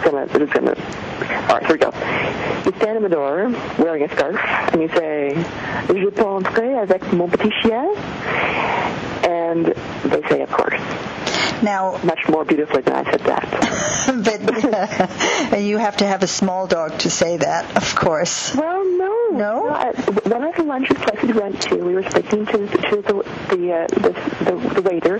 gonna, 0.04 0.26
it's 0.30 0.52
gonna. 0.52 0.74
All 1.48 1.56
right, 1.56 1.66
here 1.66 1.72
we 1.72 1.78
go. 1.78 1.92
You 2.64 2.72
stand 2.78 2.96
in 2.96 3.02
the 3.02 3.10
door 3.10 3.52
wearing 3.78 4.04
a 4.04 4.08
scarf, 4.08 4.36
and 4.72 4.80
you 4.80 4.88
say, 4.88 5.34
"Je 5.88 6.10
peux 6.10 6.24
entrer 6.24 6.80
avec 6.82 7.12
mon 7.12 7.28
petit 7.28 7.52
chien?" 7.62 7.94
And 9.24 9.66
they 9.66 10.22
say, 10.28 10.40
"Of 10.42 10.50
course." 10.50 10.80
Now, 11.62 12.00
much 12.02 12.28
more 12.28 12.44
beautifully 12.44 12.82
than 12.82 12.94
I 12.94 13.10
said 13.10 13.20
that. 13.20 13.44
but 14.24 15.52
uh, 15.52 15.56
you 15.56 15.78
have 15.78 15.98
to 15.98 16.06
have 16.06 16.22
a 16.22 16.26
small 16.26 16.66
dog 16.66 16.98
to 17.00 17.10
say 17.10 17.36
that, 17.38 17.76
of 17.76 17.94
course. 17.94 18.54
Well, 18.54 18.63
no, 19.38 19.66
no. 19.66 19.68
I, 19.68 19.92
one 20.28 20.44
of 20.44 20.54
the 20.56 20.62
lunches 20.62 20.96
places 20.98 21.34
we 21.34 21.40
went 21.40 21.60
to, 21.62 21.76
we 21.76 21.94
were 21.94 22.08
speaking 22.10 22.46
to, 22.46 22.66
to 22.66 23.02
the 23.02 23.12
the, 23.56 23.72
uh, 23.72 23.86
the, 23.88 24.44
the 24.44 24.74
the 24.74 24.82
waiter 24.82 25.16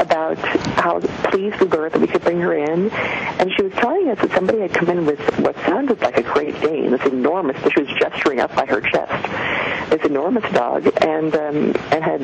about 0.00 0.38
how 0.38 1.00
pleased 1.30 1.60
we 1.60 1.66
were 1.66 1.88
that 1.88 2.00
we 2.00 2.06
could 2.06 2.22
bring 2.22 2.40
her 2.40 2.54
in, 2.54 2.90
and 2.90 3.52
she 3.56 3.62
was 3.62 3.72
telling 3.74 4.08
us 4.08 4.18
that 4.20 4.32
somebody 4.32 4.60
had 4.60 4.72
come 4.72 4.88
in 4.88 5.06
with 5.06 5.20
what 5.40 5.56
sounded 5.66 6.00
like 6.00 6.16
a 6.16 6.22
Great 6.22 6.60
Dane, 6.60 6.90
this 6.90 7.04
enormous. 7.06 7.60
That 7.62 7.72
she 7.72 7.82
was 7.82 7.90
gesturing 7.98 8.40
up 8.40 8.54
by 8.54 8.66
her 8.66 8.80
chest, 8.80 9.90
this 9.90 10.04
enormous 10.04 10.50
dog, 10.52 10.86
and 11.02 11.34
um, 11.34 11.74
and 11.92 12.04
had 12.04 12.22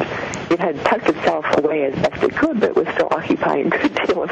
it 0.50 0.60
had 0.60 0.76
tucked 0.84 1.08
itself 1.08 1.44
away 1.58 1.84
as 1.84 1.94
best 1.94 2.22
it 2.22 2.36
could, 2.36 2.60
but 2.60 2.70
it 2.70 2.76
was 2.76 2.88
still 2.94 3.08
occupying 3.10 3.66
a 3.66 3.70
good 3.70 3.94
deal 4.06 4.22
of 4.22 4.30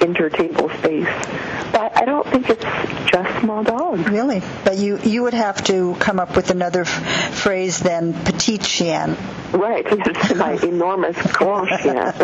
intertable 0.00 0.76
space. 0.78 1.70
But 1.72 1.96
I 1.96 2.04
don't 2.04 2.26
think 2.26 2.48
it's 2.50 2.64
just 3.10 3.40
small 3.40 3.62
dogs. 3.62 4.08
Really? 4.08 4.42
But 4.64 4.78
you 4.78 4.98
you 4.98 5.22
would 5.22 5.34
have 5.34 5.62
to 5.64 5.94
come 6.00 6.18
up 6.18 6.36
with 6.36 6.39
another 6.48 6.82
f- 6.82 7.34
phrase 7.34 7.78
than 7.80 8.14
petite 8.14 8.62
chien. 8.62 9.16
Right. 9.52 9.84
It's 9.90 10.34
my 10.34 10.52
enormous 10.62 11.16
grand 11.32 11.68
chien. 11.82 12.14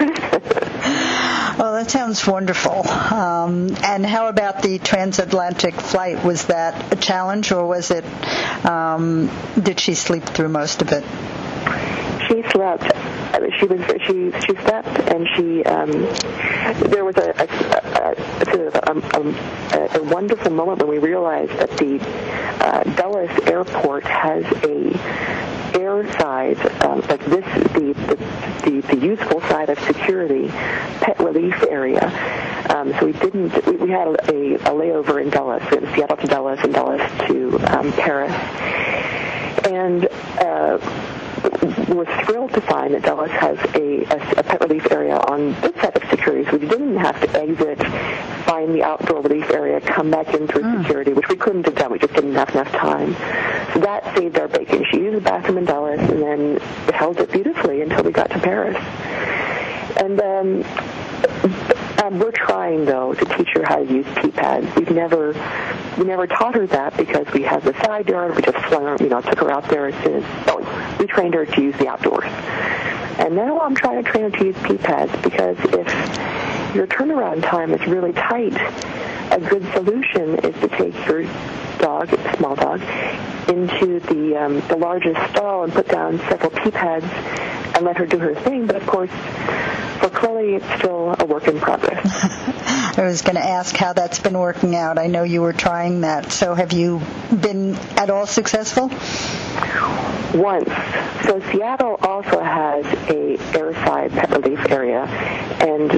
Well, 1.58 1.72
that 1.72 1.90
sounds 1.90 2.26
wonderful. 2.26 2.86
Um, 2.86 3.74
and 3.82 4.04
how 4.04 4.28
about 4.28 4.60
the 4.62 4.78
transatlantic 4.78 5.74
flight? 5.74 6.22
Was 6.22 6.44
that 6.46 6.92
a 6.92 6.96
challenge, 6.96 7.50
or 7.50 7.66
was 7.66 7.90
it? 7.90 8.04
Um, 8.66 9.30
did 9.60 9.80
she 9.80 9.94
sleep 9.94 10.24
through 10.24 10.50
most 10.50 10.82
of 10.82 10.92
it? 10.92 11.02
She 12.28 12.42
slept. 12.50 12.92
She 13.58 13.66
was 13.66 13.80
she 14.06 14.32
she 14.46 14.54
slept, 14.54 14.88
and 15.10 15.26
she 15.34 15.64
um, 15.64 15.90
there 16.90 17.04
was 17.06 17.16
a 17.16 17.30
a, 17.30 17.46
a, 18.14 18.70
a, 18.78 18.90
um, 18.90 19.02
a, 19.94 20.02
wonderful 20.04 20.50
moment 20.50 20.78
when 20.80 20.88
we 20.88 20.98
realized 20.98 21.52
that 21.52 21.70
the 21.78 21.98
uh, 22.64 22.82
Dulles 22.94 23.30
Airport 23.46 24.04
has 24.04 24.44
a 24.64 25.76
air 25.78 26.10
side, 26.18 26.58
um, 26.82 27.00
like 27.02 27.24
this, 27.26 27.44
the, 27.72 27.92
the, 27.92 28.70
the, 28.70 28.94
the 28.94 28.96
useful 28.96 29.40
side 29.42 29.68
of 29.68 29.78
security, 29.80 30.48
pet 30.48 31.18
relief 31.20 31.62
area. 31.68 32.04
Um, 32.74 32.92
so 32.94 33.06
we 33.06 33.12
didn't, 33.12 33.66
we, 33.66 33.76
we 33.76 33.90
had 33.90 34.08
a, 34.08 34.54
a 34.54 34.72
layover 34.72 35.22
in 35.22 35.30
Dulles, 35.30 35.62
in 35.72 35.82
Seattle 35.94 36.16
to 36.16 36.26
Dulles 36.26 36.58
and 36.62 36.74
Dulles 36.74 37.00
to 37.28 37.58
um, 37.76 37.92
Paris. 37.92 38.32
And 39.66 40.06
uh, 40.40 40.78
we're 41.88 42.24
thrilled 42.24 42.52
to 42.54 42.60
find 42.60 42.94
that 42.94 43.02
Dulles 43.02 43.30
has 43.30 43.58
a, 43.74 44.04
a, 44.04 44.40
a 44.40 44.42
pet 44.42 44.60
relief 44.60 44.90
area 44.90 45.16
on 45.16 45.52
this 45.60 45.74
side 45.76 45.96
of 45.96 46.08
security, 46.10 46.44
so 46.50 46.56
we 46.56 46.66
didn't 46.66 46.96
have 46.96 47.20
to 47.20 47.40
exit, 47.40 47.78
find 48.44 48.74
the 48.74 48.82
outdoor 48.82 49.20
relief 49.20 49.50
area, 49.50 49.80
come 49.80 50.10
back 50.10 50.34
in 50.34 50.46
through 50.46 50.62
mm. 50.62 50.82
security, 50.82 51.12
which 51.12 51.28
we 51.28 51.36
couldn't 51.36 51.64
have 51.66 51.74
done. 51.74 51.92
We 51.92 51.98
just 51.98 52.14
didn't 52.14 52.34
have 52.34 52.50
enough 52.50 52.70
time. 52.72 53.14
So 53.72 53.80
that 53.80 54.16
saved 54.16 54.38
our 54.38 54.48
bacon. 54.48 54.84
She 54.90 54.98
used 54.98 55.16
the 55.16 55.20
bathroom 55.20 55.58
in 55.58 55.64
Dulles 55.64 56.00
and 56.00 56.22
then 56.22 56.60
held 56.92 57.18
it 57.18 57.30
beautifully 57.30 57.82
until 57.82 58.02
we 58.04 58.12
got 58.12 58.30
to 58.30 58.38
Paris. 58.38 58.76
And 59.98 60.20
um, 60.20 61.75
um, 62.06 62.18
we're 62.18 62.30
trying 62.30 62.84
though 62.84 63.14
to 63.14 63.24
teach 63.36 63.48
her 63.54 63.64
how 63.64 63.76
to 63.76 63.92
use 63.92 64.06
pee 64.20 64.30
pads. 64.30 64.66
We've 64.76 64.90
never 64.90 65.32
we 65.98 66.04
never 66.04 66.26
taught 66.26 66.54
her 66.54 66.66
that 66.68 66.96
because 66.96 67.26
we 67.32 67.42
had 67.42 67.62
the 67.62 67.72
side 67.84 68.08
yard. 68.08 68.36
We 68.36 68.42
just 68.42 68.58
flung 68.66 68.84
her, 68.84 68.96
you 69.00 69.08
know, 69.08 69.20
took 69.20 69.40
her 69.40 69.50
out 69.50 69.68
there 69.68 69.88
as 69.88 70.04
soon 70.04 70.22
as 70.22 70.24
oh, 70.48 70.96
we 70.98 71.06
trained 71.06 71.34
her 71.34 71.46
to 71.46 71.62
use 71.62 71.76
the 71.78 71.88
outdoors. 71.88 72.30
And 73.18 73.34
now 73.34 73.60
I'm 73.60 73.74
trying 73.74 74.04
to 74.04 74.10
train 74.10 74.30
her 74.30 74.38
to 74.38 74.44
use 74.44 74.56
pee 74.62 74.76
pads 74.76 75.12
because 75.22 75.56
if 75.60 76.74
your 76.74 76.86
turnaround 76.86 77.42
time 77.42 77.72
is 77.72 77.86
really 77.86 78.12
tight, 78.12 78.54
a 79.32 79.40
good 79.40 79.64
solution 79.72 80.38
is 80.44 80.54
to 80.60 80.68
take 80.68 80.94
your 81.06 81.24
dog, 81.78 82.08
small 82.36 82.54
dog, 82.54 82.80
into 83.48 84.00
the 84.00 84.36
um, 84.36 84.60
the 84.68 84.76
largest 84.76 85.18
stall 85.30 85.64
and 85.64 85.72
put 85.72 85.88
down 85.88 86.18
several 86.28 86.50
pee 86.50 86.70
pads 86.70 87.06
and 87.76 87.84
let 87.84 87.96
her 87.96 88.06
do 88.06 88.18
her 88.18 88.34
thing. 88.34 88.66
But 88.66 88.76
of 88.76 88.86
course, 88.86 89.10
for 89.98 90.08
Chloe, 90.10 90.54
it's 90.54 90.78
still 90.78 91.14
a 91.18 91.24
work 91.24 91.48
in 91.48 91.58
progress. 91.60 92.06
I 92.98 93.02
was 93.02 93.22
going 93.22 93.36
to 93.36 93.44
ask 93.44 93.76
how 93.76 93.92
that's 93.92 94.18
been 94.18 94.38
working 94.38 94.74
out. 94.74 94.98
I 94.98 95.06
know 95.06 95.22
you 95.22 95.42
were 95.42 95.52
trying 95.52 96.02
that. 96.02 96.32
So 96.32 96.54
have 96.54 96.72
you 96.72 97.00
been 97.30 97.74
at 97.98 98.10
all 98.10 98.26
successful? 98.26 98.88
Once. 100.34 100.68
So 101.24 101.40
Seattle 101.50 101.96
also 102.02 102.40
has 102.40 102.84
a 102.86 103.36
airside 103.56 104.10
pet 104.10 104.30
relief 104.30 104.70
area, 104.70 105.04
and 105.04 105.92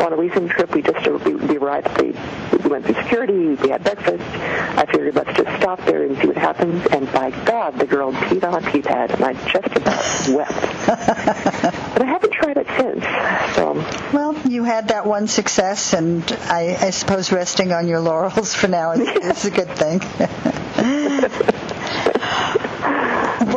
on 0.00 0.12
a 0.12 0.16
recent 0.16 0.50
trip, 0.50 0.74
we 0.74 0.82
just 0.82 1.06
we, 1.24 1.34
we 1.34 1.56
arrived. 1.56 2.00
We, 2.00 2.12
we 2.51 2.51
went 2.72 2.86
through 2.86 2.94
security. 2.94 3.54
We 3.54 3.68
had 3.68 3.84
breakfast. 3.84 4.24
I 4.24 4.86
figured 4.86 5.14
let's 5.14 5.36
just 5.36 5.60
stop 5.60 5.84
there 5.84 6.04
and 6.04 6.18
see 6.18 6.28
what 6.28 6.36
happens. 6.38 6.84
And 6.86 7.10
by 7.12 7.30
God, 7.44 7.78
the 7.78 7.86
girl 7.86 8.12
peed 8.12 8.42
on 8.44 8.64
a 8.64 8.70
pee 8.70 8.80
pad, 8.80 9.10
and 9.10 9.24
I 9.24 9.34
just 9.46 9.76
about 9.76 10.28
wept. 10.30 10.86
but 10.86 12.02
I 12.02 12.06
haven't 12.06 12.32
tried 12.32 12.56
it 12.56 12.66
since. 12.78 13.04
So. 13.54 13.74
Well, 14.16 14.36
you 14.48 14.64
had 14.64 14.88
that 14.88 15.06
one 15.06 15.28
success, 15.28 15.92
and 15.92 16.24
I, 16.44 16.76
I 16.80 16.90
suppose 16.90 17.30
resting 17.30 17.72
on 17.72 17.86
your 17.86 18.00
laurels 18.00 18.54
for 18.54 18.68
now 18.68 18.92
is, 18.92 19.00
is 19.36 19.44
a 19.44 19.50
good 19.50 19.70
thing. 19.70 20.00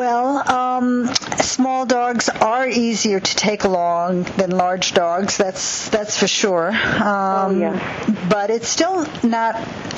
well, 0.06 0.52
um, 0.52 1.08
small 1.40 1.88
dogs 1.88 2.30
are 2.30 2.68
easier 2.68 3.20
to 3.20 3.36
take 3.36 3.64
along 3.64 4.24
than 4.38 4.52
large 4.52 4.94
dogs. 4.94 5.36
That's 5.38 5.90
that's 5.90 6.20
for 6.20 6.28
sure. 6.28 6.70
Um, 6.70 6.76
oh, 7.04 7.50
yeah. 7.58 8.28
But 8.30 8.52
it's 8.52 8.68
still 8.68 9.08
not 9.24 9.56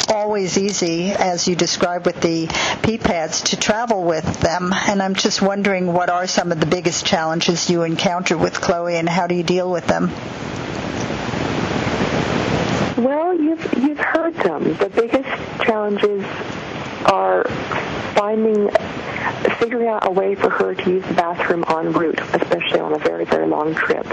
always 0.09 0.57
easy, 0.57 1.11
as 1.11 1.45
you 1.49 1.57
described 1.57 2.05
with 2.05 2.21
the 2.21 2.47
pee 2.83 2.97
pads, 2.97 3.41
to 3.49 3.57
travel 3.57 4.05
with 4.05 4.39
them. 4.39 4.71
And 4.73 5.03
I'm 5.03 5.13
just 5.13 5.41
wondering 5.41 5.91
what 5.91 6.09
are 6.09 6.25
some 6.25 6.53
of 6.53 6.61
the 6.61 6.67
biggest 6.67 7.05
challenges 7.05 7.69
you 7.69 7.83
encounter 7.83 8.37
with 8.37 8.61
Chloe, 8.61 8.95
and 8.95 9.09
how 9.09 9.27
do 9.27 9.35
you 9.35 9.43
deal 9.43 9.69
with 9.69 9.87
them? 9.87 10.09
Well, 13.03 13.33
you've 13.37 13.73
you've 13.73 13.99
heard 13.99 14.35
them. 14.35 14.73
The 14.75 14.89
biggest 14.89 15.27
challenges 15.65 16.23
are 17.05 17.43
finding 18.15 18.69
figuring 19.59 19.87
out 19.87 20.07
a 20.07 20.11
way 20.11 20.35
for 20.35 20.49
her 20.49 20.75
to 20.75 20.89
use 20.89 21.05
the 21.05 21.13
bathroom 21.13 21.63
en 21.67 21.91
route, 21.91 22.19
especially 22.33 22.79
on 22.79 22.93
a 22.93 22.99
very 22.99 23.25
very 23.25 23.47
long 23.47 23.73
trip. 23.75 24.05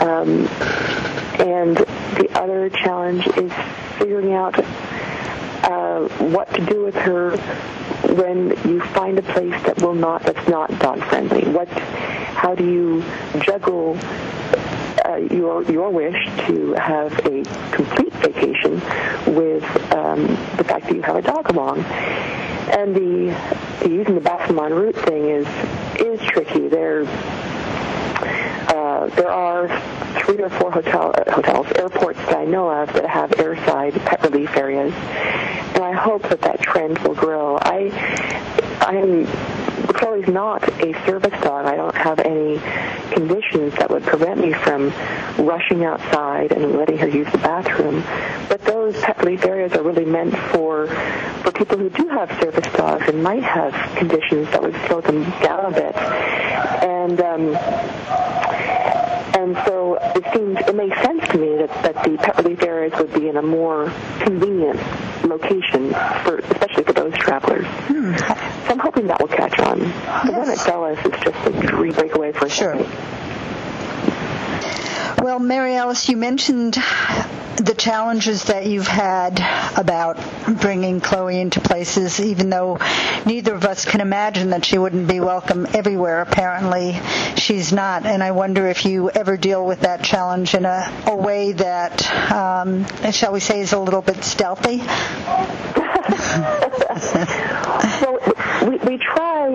Um, 0.00 0.48
and 1.38 1.76
the 1.76 2.28
other 2.34 2.68
challenge 2.70 3.26
is 3.36 3.52
figuring 3.98 4.32
out 4.32 4.58
uh, 5.64 6.08
what 6.18 6.52
to 6.54 6.64
do 6.66 6.84
with 6.84 6.94
her 6.94 7.36
when 8.14 8.50
you 8.68 8.80
find 8.80 9.18
a 9.18 9.22
place 9.22 9.62
that 9.64 9.80
will 9.80 9.94
not 9.94 10.22
that's 10.22 10.48
not 10.48 10.76
dog 10.78 11.02
friendly. 11.04 11.44
What, 11.50 11.68
how 11.68 12.54
do 12.54 12.64
you 12.64 13.02
juggle 13.40 13.96
uh, 15.04 15.16
your 15.16 15.62
your 15.70 15.90
wish 15.90 16.24
to 16.46 16.74
have 16.74 17.12
a 17.20 17.44
complete 17.70 18.12
vacation 18.14 18.74
with 19.34 19.64
um, 19.92 20.26
the 20.56 20.64
fact 20.64 20.86
that 20.86 20.94
you 20.94 21.02
have 21.02 21.16
a 21.16 21.22
dog 21.22 21.48
along? 21.50 21.84
And 22.72 22.96
the, 22.96 23.80
the 23.80 23.90
using 23.90 24.14
the 24.14 24.20
bathroom 24.20 24.58
en 24.58 24.72
route 24.72 24.96
thing 24.96 25.28
is 25.28 25.46
is 26.00 26.20
tricky. 26.28 26.68
There 26.68 27.04
uh, 28.72 29.06
there 29.14 29.30
are 29.30 29.68
three 30.20 30.38
or 30.38 30.48
four 30.48 30.70
hotel 30.70 31.14
uh, 31.14 31.30
hotels, 31.30 31.66
airports 31.76 32.18
that 32.20 32.36
I 32.36 32.44
know 32.44 32.70
of 32.70 32.92
that 32.94 33.06
have 33.06 33.30
airside 33.32 33.92
pet 34.06 34.22
relief 34.22 34.56
areas, 34.56 34.94
and 34.94 35.84
I 35.84 35.92
hope 35.92 36.22
that 36.30 36.40
that 36.42 36.62
trend 36.62 36.98
will 37.00 37.14
grow. 37.14 37.58
I 37.60 37.90
I 38.80 38.96
am 38.96 39.26
Chloe's 39.92 40.26
not 40.28 40.66
a 40.82 40.92
service 41.06 41.38
dog. 41.42 41.66
I 41.66 41.76
don't 41.76 41.94
have 41.94 42.20
any 42.20 42.58
conditions 43.12 43.74
that 43.74 43.90
would 43.90 44.02
prevent 44.04 44.40
me 44.40 44.52
from 44.52 44.88
rushing 45.38 45.84
outside 45.84 46.52
and 46.52 46.72
letting 46.76 46.98
her 46.98 47.08
use 47.08 47.30
the 47.30 47.38
bathroom. 47.38 48.02
But 48.48 48.64
those 48.92 49.02
pet 49.02 49.18
relief 49.22 49.44
areas 49.44 49.72
are 49.72 49.82
really 49.82 50.04
meant 50.04 50.36
for 50.52 50.86
for 51.42 51.52
people 51.52 51.78
who 51.78 51.90
do 51.90 52.08
have 52.08 52.28
service 52.40 52.72
dogs 52.74 53.08
and 53.08 53.22
might 53.22 53.42
have 53.42 53.72
conditions 53.96 54.48
that 54.50 54.62
would 54.62 54.74
slow 54.86 55.00
them 55.00 55.22
down 55.42 55.66
a 55.66 55.70
bit. 55.70 55.96
And 55.96 57.20
um, 57.20 57.56
and 59.34 59.56
so 59.66 59.98
it 60.14 60.24
seems 60.34 60.58
it 60.60 60.74
makes 60.74 61.00
sense 61.02 61.26
to 61.28 61.38
me 61.38 61.56
that, 61.56 61.82
that 61.82 62.04
the 62.04 62.16
pet 62.18 62.36
relief 62.38 62.62
areas 62.62 62.92
would 62.98 63.12
be 63.14 63.28
in 63.28 63.36
a 63.36 63.42
more 63.42 63.92
convenient 64.20 64.80
location 65.24 65.90
for 66.24 66.38
especially 66.38 66.84
for 66.84 66.92
those 66.92 67.14
travelers. 67.16 67.66
Hmm. 67.66 68.14
So 68.16 68.72
I'm 68.72 68.78
hoping 68.78 69.06
that 69.08 69.20
will 69.20 69.28
catch 69.28 69.58
on. 69.58 69.80
Yes. 69.80 70.26
The 70.26 70.32
one 70.32 70.50
at 70.50 70.58
Dulles 70.66 70.98
is 70.98 71.20
just 71.22 71.46
a 71.46 71.66
dream 71.66 71.92
breakaway 71.92 72.32
for 72.32 72.48
sure. 72.48 72.76
Well, 75.22 75.38
Mary 75.38 75.76
Alice, 75.76 76.08
you 76.08 76.16
mentioned 76.16 76.76
the 77.56 77.74
challenges 77.76 78.44
that 78.44 78.66
you've 78.66 78.86
had 78.86 79.38
about 79.78 80.18
bringing 80.60 81.00
Chloe 81.00 81.40
into 81.40 81.60
places, 81.60 82.20
even 82.20 82.50
though 82.50 82.78
neither 83.26 83.54
of 83.54 83.64
us 83.64 83.84
can 83.84 84.00
imagine 84.00 84.50
that 84.50 84.64
she 84.64 84.78
wouldn't 84.78 85.08
be 85.08 85.20
welcome 85.20 85.66
everywhere. 85.74 86.20
Apparently, 86.22 86.98
she's 87.36 87.72
not. 87.72 88.06
And 88.06 88.22
I 88.22 88.30
wonder 88.32 88.68
if 88.68 88.84
you 88.84 89.10
ever 89.10 89.36
deal 89.36 89.66
with 89.66 89.80
that 89.80 90.02
challenge 90.02 90.54
in 90.54 90.64
a, 90.64 91.04
a 91.06 91.16
way 91.16 91.52
that, 91.52 92.32
um, 92.32 92.86
shall 93.12 93.32
we 93.32 93.40
say, 93.40 93.60
is 93.60 93.72
a 93.72 93.78
little 93.78 94.02
bit 94.02 94.24
stealthy. 94.24 94.78
well, 98.02 98.18
we, 98.68 98.76
we 98.78 98.98
try 98.98 99.48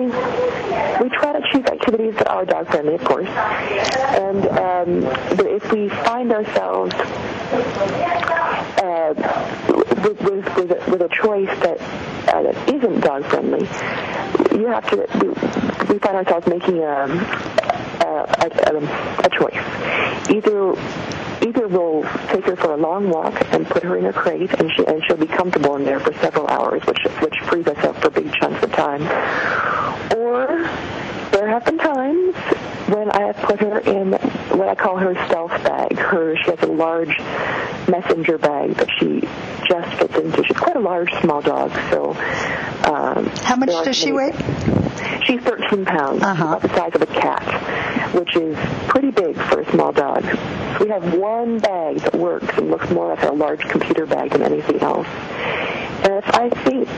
we 1.00 1.08
try 1.10 1.32
to 1.32 1.40
choose 1.52 1.64
activities 1.66 2.14
that 2.16 2.28
are 2.28 2.44
dog 2.44 2.66
friendly, 2.68 2.94
of 2.94 3.04
course. 3.04 3.28
And 3.28 4.46
um, 4.48 5.00
but 5.36 5.46
if 5.46 5.70
we 5.72 5.88
find 5.88 6.32
ourselves 6.32 6.94
uh, 7.50 9.14
with, 10.02 10.20
with, 10.20 10.56
with, 10.56 10.70
a, 10.70 10.90
with 10.90 11.02
a 11.02 11.08
choice 11.08 11.48
that 11.60 11.80
uh, 12.28 12.42
that 12.42 12.68
isn't 12.68 13.00
dog 13.00 13.24
friendly, 13.26 13.66
you 14.58 14.66
have 14.66 14.88
to. 14.90 15.06
We, 15.88 15.98
find 15.98 16.16
ourselves 16.16 16.46
making 16.46 16.78
a 16.78 17.06
a, 18.00 18.50
a, 18.66 19.24
a 19.24 19.28
choice. 19.30 19.56
Either 20.30 20.74
either 21.46 21.68
we'll 21.68 22.02
take 22.28 22.44
her 22.44 22.56
for 22.56 22.72
a 22.72 22.76
long 22.76 23.08
walk 23.10 23.34
and 23.52 23.66
put 23.66 23.82
her 23.82 23.96
in 23.96 24.06
a 24.06 24.12
crate, 24.12 24.52
and 24.60 24.70
she 24.72 24.86
and 24.86 25.02
she'll 25.04 25.16
be 25.16 25.26
comfortable 25.26 25.76
in 25.76 25.84
there 25.84 26.00
for 26.00 26.12
several 26.14 26.46
hours, 26.48 26.82
which 26.86 27.02
which 27.20 27.40
frees 27.42 27.66
us 27.66 27.84
up 27.84 27.96
for 28.02 28.10
big 28.10 28.32
chunks 28.34 28.62
of 28.62 28.72
time. 28.72 29.02
Or 30.16 30.68
there 31.38 31.48
have 31.48 31.64
been 31.64 31.78
times 31.78 32.34
when 32.88 33.10
I 33.12 33.26
have 33.26 33.36
put 33.36 33.60
her 33.60 33.78
in 33.78 34.10
what 34.58 34.68
I 34.68 34.74
call 34.74 34.96
her 34.96 35.14
stealth 35.26 35.52
bag. 35.62 35.96
Her 35.96 36.36
she 36.36 36.50
has 36.50 36.60
a 36.62 36.66
large 36.66 37.16
messenger 37.88 38.38
bag 38.38 38.74
that 38.74 38.88
she 38.98 39.20
just 39.68 39.98
fits 39.98 40.16
into. 40.16 40.42
She's 40.44 40.56
quite 40.56 40.74
a 40.74 40.80
large 40.80 41.12
small 41.20 41.40
dog, 41.40 41.70
so. 41.90 42.10
Um, 42.90 43.26
How 43.44 43.54
much 43.54 43.68
does 43.84 43.96
she 43.96 44.10
weigh? 44.10 44.32
She's 45.26 45.40
13 45.42 45.84
pounds, 45.84 46.22
uh-huh. 46.22 46.44
about 46.44 46.62
the 46.62 46.68
size 46.70 46.94
of 46.94 47.02
a 47.02 47.06
cat, 47.06 48.14
which 48.14 48.34
is 48.34 48.56
pretty 48.88 49.12
big 49.12 49.36
for 49.36 49.60
a 49.60 49.70
small 49.70 49.92
dog. 49.92 50.24
So 50.24 50.84
we 50.84 50.90
have 50.90 51.14
one 51.14 51.60
bag 51.60 51.98
that 51.98 52.16
works 52.16 52.48
and 52.58 52.70
looks 52.70 52.90
more 52.90 53.14
like 53.14 53.22
a 53.22 53.30
large 53.30 53.60
computer 53.60 54.06
bag 54.06 54.30
than 54.30 54.42
anything 54.42 54.80
else. 54.80 55.06
And 55.06 56.14
if 56.14 56.28
I 56.34 56.50
think 56.50 56.88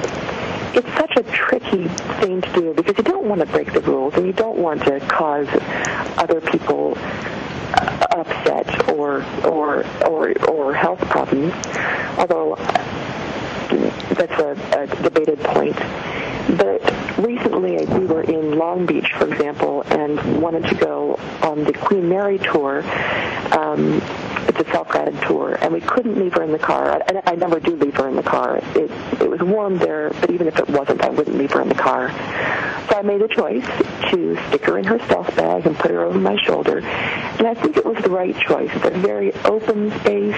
it's 0.75 0.89
such 0.95 1.17
a 1.17 1.23
tricky 1.33 1.89
thing 2.21 2.41
to 2.41 2.53
do 2.53 2.75
because 2.75 2.97
you 2.97 3.05
don't 3.05 3.27
want 3.27 3.41
to 3.41 3.47
break 3.47 3.73
the 3.73 3.81
rules 3.81 4.15
and 4.15 4.27
you 4.27 4.33
don't 4.33 4.59
want 4.59 4.83
to 4.85 5.01
cause 5.01 5.49
other 6.19 6.41
people 6.41 6.95
uh, 6.97 8.07
upset 8.11 8.89
or 8.91 9.25
or 9.45 9.85
or 10.07 10.33
or 10.49 10.75
health 10.75 11.01
problems. 11.01 11.53
Although 12.19 12.57
that's 14.15 14.41
a, 14.41 14.83
a 14.83 15.03
debated 15.03 15.39
point. 15.41 15.77
But 16.57 16.83
recently 17.19 17.85
we 17.87 18.07
were 18.07 18.23
in 18.23 18.59
Long 18.59 18.87
Beach, 18.87 19.13
for 19.17 19.27
example, 19.29 19.83
and 19.87 20.43
wanted 20.43 20.65
to 20.65 20.75
go 20.75 21.15
on 21.43 21.65
the 21.65 21.73
Queen 21.73 22.09
Mary 22.09 22.39
tour. 22.39 22.83
Um, 23.53 24.01
it's 24.51 24.69
a 24.69 24.73
self-guided 24.73 25.23
tour, 25.23 25.57
and 25.61 25.73
we 25.73 25.81
couldn't 25.81 26.19
leave 26.19 26.35
her 26.35 26.43
in 26.43 26.51
the 26.51 26.59
car. 26.59 27.01
I, 27.09 27.23
I 27.25 27.35
never 27.37 27.61
do 27.61 27.77
leave 27.77 27.95
her 27.95 28.09
in 28.09 28.17
the 28.17 28.23
car. 28.23 28.59
It, 28.75 28.91
it 29.21 29.31
was 29.31 29.41
warm 29.41 29.79
there, 29.79 30.11
but 30.11 30.31
even 30.31 30.49
if 30.49 30.59
it 30.59 30.69
wasn't, 30.69 31.03
I 31.03 31.09
wouldn't 31.09 31.37
leave 31.39 31.53
her 31.53 31.63
in 31.63 31.69
the 31.69 31.75
car. 31.75 32.11
So 32.89 32.99
I 32.99 33.03
made 33.03 33.23
a 33.23 33.29
choice 33.29 33.65
to 34.11 34.37
stick 34.49 34.65
her 34.65 34.79
in 34.79 34.85
her 34.85 34.99
stealth 35.05 35.35
bag 35.37 35.67
and 35.67 35.77
put 35.79 35.93
her 35.93 36.05
over 36.05 36.19
my 36.19 36.37
shoulder, 36.45 36.79
and 36.79 37.47
I 37.47 37.55
think 37.55 37.77
it 37.77 37.85
was 37.85 38.03
the 38.03 38.11
right 38.11 38.37
choice. 38.41 38.71
It's 38.75 38.87
a 38.87 38.91
very 38.91 39.33
open 39.45 39.91
space. 40.01 40.37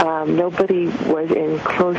Um, 0.00 0.34
nobody 0.36 0.88
was 1.06 1.30
in 1.30 1.58
close 1.60 1.96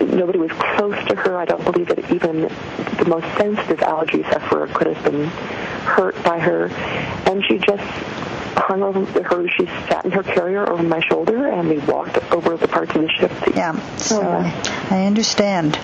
nobody 0.00 0.38
was 0.38 0.50
close 0.52 0.96
to 1.08 1.16
her. 1.16 1.38
I 1.38 1.44
don't 1.44 1.64
believe 1.64 1.88
that 1.88 2.10
even 2.10 2.42
the 2.42 3.04
most 3.06 3.26
sensitive 3.36 3.82
allergy 3.82 4.22
sufferer 4.24 4.66
could 4.68 4.86
have 4.86 5.04
been 5.04 5.26
hurt 5.26 6.20
by 6.24 6.38
her. 6.38 6.68
And 7.30 7.44
she 7.44 7.58
just 7.58 7.82
hung 8.56 8.82
over 8.82 9.04
her. 9.22 9.48
She 9.48 9.66
sat 9.66 10.04
in 10.04 10.10
her 10.12 10.22
carrier 10.22 10.68
over 10.68 10.82
my 10.82 11.00
shoulder, 11.00 11.48
and 11.48 11.68
we 11.68 11.78
walked 11.78 12.18
over 12.32 12.56
the 12.56 12.68
parts 12.68 12.94
of 12.94 13.02
the 13.02 13.08
ship. 13.10 13.32
Yeah, 13.54 13.78
so 13.96 14.22
oh, 14.22 14.30
I, 14.30 14.86
I 14.90 15.06
understand. 15.06 15.78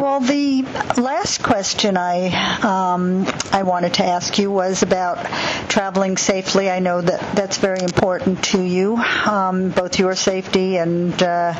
Well, 0.00 0.18
the 0.20 0.62
last 1.00 1.42
question 1.42 1.96
I 1.96 2.26
um, 2.62 3.26
I 3.52 3.62
wanted 3.62 3.94
to 3.94 4.04
ask 4.04 4.38
you 4.38 4.50
was 4.50 4.82
about 4.82 5.24
traveling 5.68 6.16
safely. 6.16 6.68
I 6.68 6.80
know 6.80 7.00
that 7.00 7.36
that's 7.36 7.58
very 7.58 7.80
important 7.80 8.42
to 8.46 8.60
you, 8.60 8.96
um, 8.96 9.70
both 9.70 9.98
your 10.00 10.16
safety 10.16 10.76
and 10.78 11.20
uh, 11.22 11.54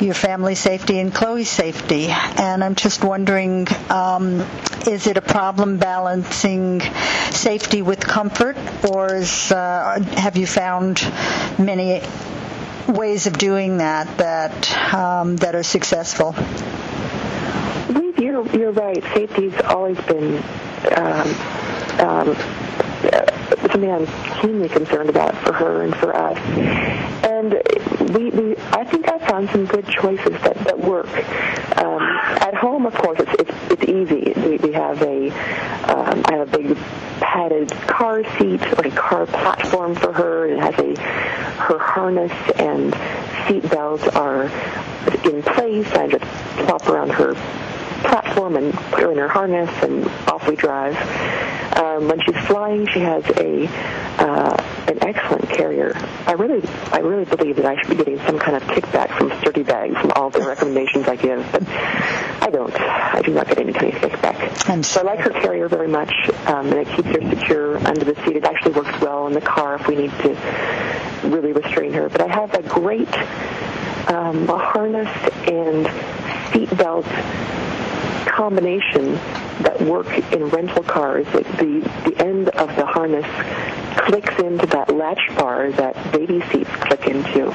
your 0.00 0.14
family 0.14 0.54
safety 0.54 0.98
and 0.98 1.14
Chloe's 1.14 1.50
safety. 1.50 2.06
And 2.08 2.64
I'm 2.64 2.74
just 2.74 3.04
wondering, 3.04 3.66
um, 3.90 4.40
is 4.86 5.06
it 5.06 5.18
a 5.18 5.22
problem 5.22 5.76
balancing 5.76 6.80
safety 7.30 7.82
with 7.82 8.00
comfort, 8.00 8.56
or 8.90 9.14
is, 9.14 9.52
uh, 9.52 10.00
have 10.16 10.36
you 10.38 10.46
found 10.46 11.00
many 11.58 12.00
ways 12.88 13.26
of 13.26 13.36
doing 13.38 13.76
that 13.78 14.16
that 14.18 14.94
um, 14.94 15.36
that 15.36 15.54
are 15.54 15.62
successful? 15.62 16.34
You're, 18.34 18.56
you're 18.56 18.72
right. 18.72 19.00
Safety's 19.14 19.54
always 19.66 19.96
been 20.06 20.42
um, 20.96 21.28
um, 22.00 22.34
something 23.70 23.92
I'm 23.92 24.08
keenly 24.40 24.68
concerned 24.68 25.08
about 25.08 25.36
for 25.36 25.52
her 25.52 25.82
and 25.82 25.94
for 25.94 26.16
us. 26.16 26.36
And 27.22 27.52
we, 28.12 28.30
we 28.30 28.56
I 28.72 28.82
think 28.82 29.08
I 29.08 29.20
found 29.20 29.50
some 29.50 29.66
good 29.66 29.86
choices 29.86 30.32
that, 30.42 30.56
that 30.64 30.80
work. 30.80 31.06
Um, 31.78 32.02
at 32.02 32.54
home, 32.54 32.86
of 32.86 32.94
course, 32.94 33.20
it's, 33.20 33.34
it's, 33.38 33.70
it's 33.70 33.84
easy. 33.84 34.32
We, 34.48 34.56
we 34.56 34.72
have 34.72 35.00
a 35.00 35.28
um, 35.92 36.24
I 36.26 36.32
have 36.34 36.52
a 36.52 36.58
big 36.58 36.76
padded 37.20 37.70
car 37.86 38.24
seat, 38.36 38.60
or 38.76 38.84
a 38.84 38.90
car 38.90 39.26
platform 39.26 39.94
for 39.94 40.12
her. 40.12 40.46
It 40.48 40.58
has 40.58 40.76
a 40.80 41.00
her 41.00 41.78
harness 41.78 42.32
and 42.56 42.92
seat 43.46 43.70
belts 43.70 44.08
are 44.08 44.46
in 45.22 45.40
place. 45.44 45.86
I 45.92 46.08
just 46.08 46.24
swap 46.66 46.88
around 46.88 47.10
her 47.10 47.36
platform 48.04 48.56
and 48.56 48.72
put 48.72 49.00
her 49.00 49.12
in 49.12 49.18
her 49.18 49.28
harness 49.28 49.70
and 49.82 50.06
off 50.28 50.46
we 50.48 50.56
drive. 50.56 50.96
Um, 51.76 52.08
when 52.08 52.20
she's 52.20 52.36
flying, 52.46 52.86
she 52.86 53.00
has 53.00 53.24
a 53.30 53.66
uh, 53.66 54.62
an 54.86 55.02
excellent 55.02 55.48
carrier. 55.50 55.92
I 56.26 56.32
really, 56.32 56.66
I 56.92 56.98
really 56.98 57.24
believe 57.24 57.56
that 57.56 57.66
I 57.66 57.76
should 57.80 57.90
be 57.90 57.96
getting 57.96 58.18
some 58.18 58.38
kind 58.38 58.56
of 58.56 58.62
kickback 58.62 59.16
from 59.18 59.30
SturdiBag 59.30 60.00
from 60.00 60.12
all 60.12 60.30
the 60.30 60.40
recommendations 60.40 61.08
I 61.08 61.16
give, 61.16 61.44
but 61.50 61.66
I 61.66 62.50
don't. 62.50 62.72
I 62.80 63.22
do 63.22 63.34
not 63.34 63.48
get 63.48 63.58
any 63.58 63.72
kind 63.72 63.92
of 63.92 64.00
kickback. 64.00 64.70
I'm 64.70 64.82
so 64.82 65.00
I 65.00 65.04
like 65.04 65.20
her 65.20 65.30
carrier 65.30 65.68
very 65.68 65.88
much, 65.88 66.12
um, 66.46 66.68
and 66.68 66.74
it 66.74 66.88
keeps 66.88 67.08
her 67.08 67.28
secure 67.30 67.76
under 67.78 68.04
the 68.04 68.14
seat. 68.24 68.36
It 68.36 68.44
actually 68.44 68.72
works 68.72 69.00
well 69.00 69.26
in 69.26 69.32
the 69.32 69.40
car 69.40 69.74
if 69.76 69.88
we 69.88 69.96
need 69.96 70.10
to 70.10 70.28
really 71.24 71.52
restrain 71.52 71.92
her. 71.94 72.08
But 72.08 72.20
I 72.20 72.28
have 72.28 72.54
a 72.54 72.62
great 72.62 73.12
um, 74.08 74.46
harness 74.46 75.08
and 75.48 75.86
seat 76.52 76.70
belt 76.76 77.06
combination 78.26 79.14
that 79.62 79.80
work 79.82 80.06
in 80.32 80.48
rental 80.48 80.82
cars. 80.82 81.26
It, 81.34 81.44
the 81.58 81.80
the 82.10 82.24
end 82.24 82.48
of 82.50 82.74
the 82.76 82.86
harness 82.86 83.26
clicks 84.06 84.38
into 84.38 84.66
that 84.66 84.94
latch 84.94 85.30
bar 85.36 85.70
that 85.72 86.12
baby 86.12 86.42
seats 86.50 86.70
click 86.70 87.06
into. 87.06 87.50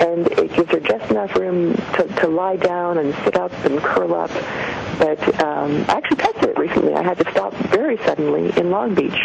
And 0.00 0.26
it 0.32 0.52
gives 0.54 0.70
her 0.70 0.80
just 0.80 1.10
enough 1.10 1.36
room 1.36 1.74
to, 1.74 2.08
to 2.20 2.26
lie 2.26 2.56
down 2.56 2.98
and 2.98 3.14
sit 3.24 3.36
up 3.36 3.52
and 3.64 3.78
curl 3.78 4.14
up. 4.14 4.30
But 4.98 5.40
um, 5.40 5.84
I 5.88 5.94
actually 5.94 6.16
tested 6.16 6.50
it 6.50 6.58
recently. 6.58 6.94
I 6.94 7.02
had 7.02 7.18
to 7.18 7.30
stop 7.30 7.54
very 7.54 7.98
suddenly 7.98 8.52
in 8.58 8.70
Long 8.70 8.94
Beach, 8.94 9.18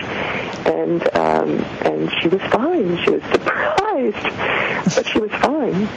and 0.66 1.16
um, 1.16 1.60
and 1.84 2.12
she 2.22 2.28
was 2.28 2.42
fine. 2.52 2.98
She 3.04 3.12
was 3.12 3.24
surprised, 3.32 4.96
but 4.96 5.08
she 5.08 5.20
was 5.20 5.32
fine. 5.32 5.88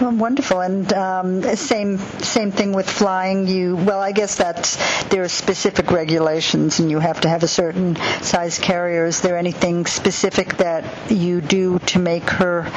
Well, 0.00 0.12
wonderful. 0.12 0.60
And 0.60 0.90
um, 0.92 1.42
same 1.56 1.98
same 1.98 2.52
thing 2.52 2.72
with 2.72 2.88
flying. 2.88 3.46
You 3.46 3.76
well, 3.76 4.00
I 4.00 4.12
guess 4.12 4.36
that's 4.36 4.76
there 5.08 5.22
are 5.22 5.28
specific 5.28 5.90
regulations, 5.90 6.80
and 6.80 6.90
you 6.90 6.98
have 6.98 7.20
to 7.22 7.28
have 7.28 7.42
a 7.42 7.48
certain 7.48 7.96
size 8.22 8.58
carrier. 8.58 9.04
Is 9.06 9.20
there 9.20 9.36
anything 9.36 9.86
specific 9.86 10.56
that 10.58 11.10
you 11.10 11.40
do 11.40 11.78
to 11.80 11.98
make 11.98 12.30
her 12.30 12.70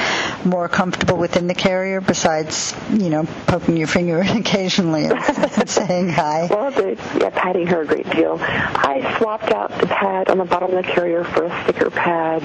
more 0.44 0.68
comfortable 0.68 1.18
within 1.18 1.48
the 1.48 1.54
carrier 1.54 2.02
besides, 2.02 2.76
you 2.92 3.10
know, 3.10 3.26
poking 3.48 3.78
your 3.78 3.88
finger 3.88 4.22
in 4.22 4.38
occasionally 4.44 5.06
and 5.06 5.70
saying 5.70 6.10
hi? 6.10 6.48
Well, 6.50 6.72
the, 6.72 6.98
yeah, 7.20 7.30
patting 7.30 7.68
her 7.68 7.82
a 7.82 7.86
great 7.86 8.10
deal. 8.10 8.38
I 8.42 9.16
swapped 9.18 9.52
out 9.52 9.70
the 9.80 9.88
pad 9.88 10.30
on 10.30 10.38
the 10.38 10.46
bottom 10.46 10.76
of 10.76 10.86
the 10.86 10.92
carrier 10.92 11.24
for 11.24 11.46
a 11.46 11.64
thicker 11.66 11.90
pad. 11.90 12.44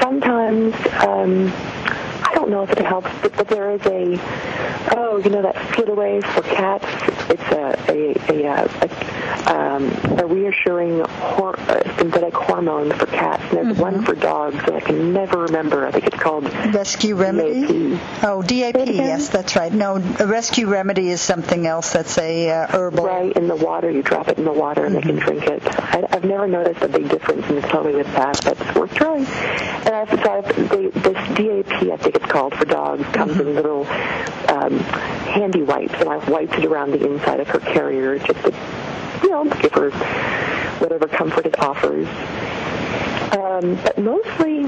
Sometimes. 0.00 0.74
Um, 1.06 1.73
I 2.34 2.36
don't 2.36 2.50
know 2.50 2.64
if 2.64 2.70
it 2.72 2.84
helps, 2.84 3.10
but, 3.22 3.36
but 3.36 3.46
there 3.46 3.70
is 3.70 3.80
a 3.86 4.18
oh, 4.96 5.20
you 5.24 5.30
know 5.30 5.42
that 5.42 5.54
Feliway 5.54 6.20
for 6.34 6.42
cats. 6.42 6.84
It's 7.30 7.42
a 7.42 7.74
a 7.88 8.14
a, 8.28 8.68
a, 8.82 9.54
um, 9.54 9.84
a 10.18 10.26
reassuring 10.26 10.98
hor- 10.98 11.58
uh, 11.58 11.96
synthetic 11.96 12.34
hormone 12.34 12.90
for 12.90 13.06
cats. 13.06 13.42
And 13.44 13.52
there's 13.52 13.66
mm-hmm. 13.68 13.80
one 13.80 14.04
for 14.04 14.16
dogs 14.16 14.56
that 14.56 14.74
I 14.74 14.80
can 14.80 15.12
never 15.12 15.42
remember. 15.42 15.86
I 15.86 15.92
think 15.92 16.08
it's 16.08 16.18
called 16.18 16.52
Rescue 16.74 17.14
Remedy. 17.14 17.94
DAP. 17.94 18.24
Oh, 18.24 18.42
DAP. 18.42 18.88
Yes, 18.88 19.28
that's 19.28 19.54
right. 19.54 19.72
No, 19.72 19.96
a 20.18 20.26
Rescue 20.26 20.66
Remedy 20.66 21.10
is 21.10 21.20
something 21.20 21.68
else. 21.68 21.92
That's 21.92 22.18
a 22.18 22.50
uh, 22.50 22.66
herbal. 22.66 23.04
Right 23.04 23.32
in 23.36 23.46
the 23.46 23.56
water. 23.56 23.90
You 23.90 24.02
drop 24.02 24.28
it 24.28 24.38
in 24.38 24.44
the 24.44 24.52
water 24.52 24.84
and 24.84 24.96
mm-hmm. 24.96 25.08
they 25.08 25.20
can 25.20 25.38
drink 25.38 25.44
it. 25.44 25.62
I, 26.44 26.46
never 26.46 26.64
noticed 26.64 26.84
a 26.84 26.88
big 26.88 27.08
difference 27.08 27.46
in 27.48 27.54
the 27.56 27.62
totally 27.62 27.94
with 27.94 28.12
that, 28.12 28.38
but 28.44 28.60
it's 28.60 28.76
worth 28.76 28.94
trying. 28.94 29.24
And 29.24 29.88
I've, 29.88 30.10
so 30.10 30.30
I've, 30.30 30.68
they, 30.68 30.88
this 30.88 31.14
DAP, 31.36 31.82
I 31.90 31.96
think 31.96 32.16
it's 32.16 32.26
called 32.26 32.54
for 32.54 32.66
dogs, 32.66 33.02
comes 33.14 33.32
mm-hmm. 33.32 33.48
in 33.48 33.54
little 33.54 33.86
um, 34.50 34.78
handy 35.32 35.62
wipes, 35.62 35.94
and 35.94 36.10
I've 36.10 36.28
wiped 36.28 36.54
it 36.54 36.66
around 36.66 36.90
the 36.90 37.06
inside 37.06 37.40
of 37.40 37.48
her 37.48 37.60
carrier 37.60 38.18
just 38.18 38.42
to, 38.42 38.54
you 39.22 39.30
know, 39.30 39.44
give 39.44 39.72
her 39.72 39.90
whatever 40.80 41.08
comfort 41.08 41.46
it 41.46 41.58
offers. 41.58 42.06
Um, 43.32 43.76
but 43.82 43.96
mostly, 43.96 44.64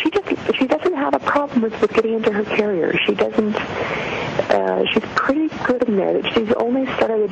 she 0.00 0.10
just 0.10 0.56
she 0.56 0.66
doesn't 0.68 0.94
have 0.94 1.14
a 1.14 1.20
problem 1.20 1.62
with, 1.62 1.80
with 1.80 1.92
getting 1.92 2.14
into 2.14 2.30
her 2.32 2.44
carrier. 2.44 2.96
She 3.06 3.14
doesn't. 3.14 3.56
Uh, 4.50 4.84
she's 4.92 5.04
pretty 5.14 5.48
good 5.64 5.82
in 5.88 5.96
there. 5.96 6.22
She's 6.32 6.52
only 6.52 6.86
started 6.94 7.30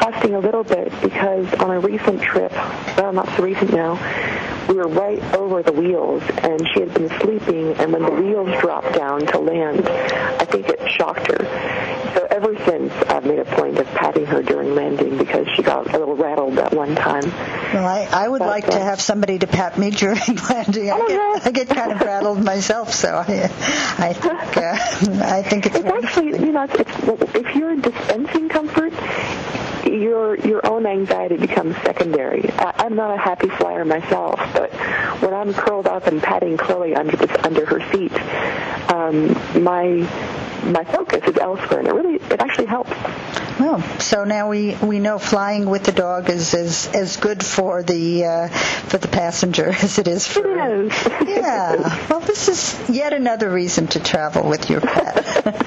fussing 0.00 0.34
a 0.34 0.38
little 0.38 0.64
bit 0.64 0.92
because 1.02 1.52
on 1.54 1.70
a 1.70 1.80
recent 1.80 2.22
trip, 2.22 2.52
well, 2.96 3.12
not 3.12 3.28
so 3.36 3.42
recent 3.42 3.72
now, 3.72 3.94
we 4.68 4.74
were 4.74 4.88
right 4.88 5.22
over 5.34 5.62
the 5.62 5.72
wheels, 5.72 6.22
and 6.38 6.66
she 6.72 6.80
had 6.80 6.92
been 6.94 7.08
sleeping, 7.20 7.72
and 7.74 7.92
when 7.92 8.02
the 8.02 8.10
wheels 8.10 8.60
dropped 8.60 8.94
down 8.94 9.20
to 9.26 9.38
land, 9.38 9.86
I 9.88 10.44
think 10.44 10.68
it 10.68 10.80
shocked 10.90 11.28
her. 11.28 11.44
So 12.14 12.25
ever 12.46 12.64
since, 12.64 12.92
I've 13.08 13.24
made 13.24 13.38
a 13.38 13.44
point 13.44 13.78
of 13.78 13.86
patting 13.88 14.26
her 14.26 14.42
during 14.42 14.74
landing 14.74 15.18
because 15.18 15.46
she 15.54 15.62
got 15.62 15.92
a 15.92 15.98
little 15.98 16.16
rattled 16.16 16.56
that 16.56 16.72
one 16.72 16.94
time. 16.94 17.24
Well, 17.24 17.86
I, 17.86 18.08
I 18.12 18.28
would 18.28 18.38
but, 18.38 18.48
like 18.48 18.68
uh, 18.68 18.72
to 18.72 18.80
have 18.80 19.00
somebody 19.00 19.38
to 19.38 19.46
pat 19.46 19.78
me 19.78 19.90
during 19.90 20.18
landing. 20.50 20.90
I 20.90 21.08
get, 21.08 21.46
I 21.46 21.50
get 21.50 21.68
kind 21.68 21.92
of 21.92 22.00
rattled 22.00 22.42
myself, 22.42 22.92
so 22.92 23.16
I, 23.16 23.44
I 23.98 24.12
think 24.12 24.56
uh, 24.56 25.22
I 25.24 25.42
think 25.42 25.66
it's. 25.66 25.76
It's 25.76 25.86
actually, 25.86 26.46
you 26.46 26.52
know, 26.52 26.66
it's, 26.70 27.34
if 27.34 27.54
you're 27.54 27.76
dispensing 27.76 28.48
comfort, 28.48 28.92
your 29.84 30.36
your 30.38 30.66
own 30.68 30.86
anxiety 30.86 31.36
becomes 31.36 31.76
secondary. 31.76 32.48
I, 32.52 32.74
I'm 32.78 32.94
not 32.94 33.14
a 33.14 33.18
happy 33.18 33.48
flyer 33.48 33.84
myself, 33.84 34.38
but 34.52 34.72
when 35.20 35.34
I'm 35.34 35.52
curled 35.52 35.86
up 35.86 36.06
and 36.06 36.22
patting 36.22 36.56
Chloe 36.56 36.94
under 36.94 37.16
this, 37.16 37.30
under 37.44 37.66
her 37.66 37.80
seat, 37.92 38.12
um, 38.90 39.32
my 39.62 40.06
my 40.64 40.84
focus 40.84 41.22
is 41.28 41.36
elsewhere, 41.36 41.80
and 41.80 41.88
it 41.88 41.94
really 41.94 42.14
it 42.16 42.40
actually 42.40 42.66
helps. 42.66 42.90
Well, 43.58 43.80
so 43.98 44.24
now 44.24 44.50
we, 44.50 44.74
we 44.74 44.98
know 44.98 45.18
flying 45.18 45.70
with 45.70 45.84
the 45.84 45.92
dog 45.92 46.28
is 46.28 46.52
as 46.54 46.88
as 46.94 47.16
good 47.16 47.42
for 47.44 47.82
the 47.82 48.24
uh, 48.24 48.48
for 48.48 48.98
the 48.98 49.08
passenger 49.08 49.68
as 49.82 49.98
it 49.98 50.08
is 50.08 50.26
for. 50.26 50.46
It 50.46 50.92
is. 50.92 51.08
Yeah. 51.36 52.06
Well, 52.08 52.20
this 52.20 52.48
is 52.48 52.88
yet 52.88 53.12
another 53.12 53.50
reason 53.50 53.86
to 53.88 54.00
travel 54.00 54.48
with 54.48 54.70
your 54.70 54.80
pet. 54.80 55.24